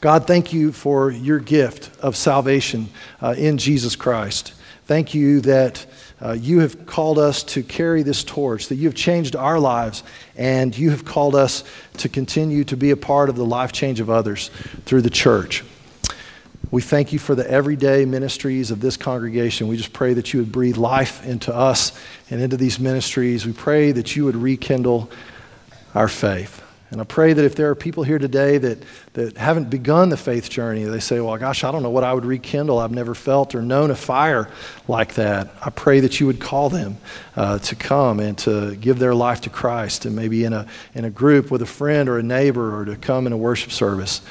God, 0.00 0.26
thank 0.26 0.54
you 0.54 0.72
for 0.72 1.10
your 1.10 1.38
gift 1.38 1.90
of 2.00 2.16
salvation 2.16 2.88
uh, 3.20 3.34
in 3.36 3.58
Jesus 3.58 3.96
Christ. 3.96 4.54
Thank 4.86 5.12
you 5.12 5.42
that 5.42 5.84
uh, 6.22 6.32
you 6.32 6.60
have 6.60 6.86
called 6.86 7.18
us 7.18 7.42
to 7.42 7.62
carry 7.62 8.02
this 8.02 8.24
torch, 8.24 8.68
that 8.68 8.76
you 8.76 8.88
have 8.88 8.94
changed 8.94 9.36
our 9.36 9.60
lives, 9.60 10.02
and 10.38 10.74
you 10.74 10.88
have 10.88 11.04
called 11.04 11.34
us 11.34 11.64
to 11.98 12.08
continue 12.08 12.64
to 12.64 12.78
be 12.78 12.92
a 12.92 12.96
part 12.96 13.28
of 13.28 13.36
the 13.36 13.44
life 13.44 13.72
change 13.72 14.00
of 14.00 14.08
others 14.08 14.50
through 14.86 15.02
the 15.02 15.10
church. 15.10 15.64
We 16.72 16.80
thank 16.80 17.12
you 17.12 17.18
for 17.18 17.34
the 17.34 17.48
everyday 17.48 18.06
ministries 18.06 18.70
of 18.70 18.80
this 18.80 18.96
congregation. 18.96 19.68
We 19.68 19.76
just 19.76 19.92
pray 19.92 20.14
that 20.14 20.32
you 20.32 20.40
would 20.40 20.50
breathe 20.50 20.78
life 20.78 21.22
into 21.22 21.54
us 21.54 21.92
and 22.30 22.40
into 22.40 22.56
these 22.56 22.80
ministries. 22.80 23.44
We 23.44 23.52
pray 23.52 23.92
that 23.92 24.16
you 24.16 24.24
would 24.24 24.36
rekindle 24.36 25.10
our 25.94 26.08
faith. 26.08 26.62
And 26.90 26.98
I 26.98 27.04
pray 27.04 27.34
that 27.34 27.44
if 27.44 27.56
there 27.56 27.68
are 27.68 27.74
people 27.74 28.04
here 28.04 28.18
today 28.18 28.56
that, 28.56 28.82
that 29.12 29.36
haven't 29.36 29.68
begun 29.68 30.08
the 30.08 30.16
faith 30.16 30.48
journey, 30.48 30.84
they 30.84 31.00
say, 31.00 31.20
Well, 31.20 31.36
gosh, 31.36 31.62
I 31.62 31.72
don't 31.72 31.82
know 31.82 31.90
what 31.90 32.04
I 32.04 32.14
would 32.14 32.24
rekindle. 32.24 32.78
I've 32.78 32.90
never 32.90 33.14
felt 33.14 33.54
or 33.54 33.60
known 33.60 33.90
a 33.90 33.94
fire 33.94 34.48
like 34.88 35.14
that. 35.14 35.54
I 35.60 35.68
pray 35.68 36.00
that 36.00 36.20
you 36.20 36.26
would 36.26 36.40
call 36.40 36.70
them 36.70 36.96
uh, 37.36 37.58
to 37.58 37.74
come 37.74 38.18
and 38.18 38.36
to 38.38 38.76
give 38.76 38.98
their 38.98 39.14
life 39.14 39.42
to 39.42 39.50
Christ, 39.50 40.06
and 40.06 40.16
maybe 40.16 40.44
in 40.44 40.54
a, 40.54 40.66
in 40.94 41.04
a 41.04 41.10
group 41.10 41.50
with 41.50 41.60
a 41.60 41.66
friend 41.66 42.08
or 42.08 42.18
a 42.18 42.22
neighbor, 42.22 42.78
or 42.78 42.86
to 42.86 42.96
come 42.96 43.26
in 43.26 43.34
a 43.34 43.38
worship 43.38 43.72
service. 43.72 44.22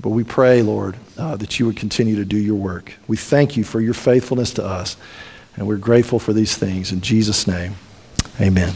But 0.00 0.10
we 0.10 0.24
pray, 0.24 0.62
Lord, 0.62 0.96
uh, 1.16 1.36
that 1.36 1.58
you 1.58 1.66
would 1.66 1.76
continue 1.76 2.16
to 2.16 2.24
do 2.24 2.36
your 2.36 2.56
work. 2.56 2.94
We 3.08 3.16
thank 3.16 3.56
you 3.56 3.64
for 3.64 3.80
your 3.80 3.94
faithfulness 3.94 4.52
to 4.54 4.64
us, 4.64 4.96
and 5.56 5.66
we're 5.66 5.76
grateful 5.76 6.18
for 6.18 6.32
these 6.32 6.56
things. 6.56 6.92
In 6.92 7.00
Jesus' 7.00 7.46
name, 7.46 7.76
amen. 8.40 8.74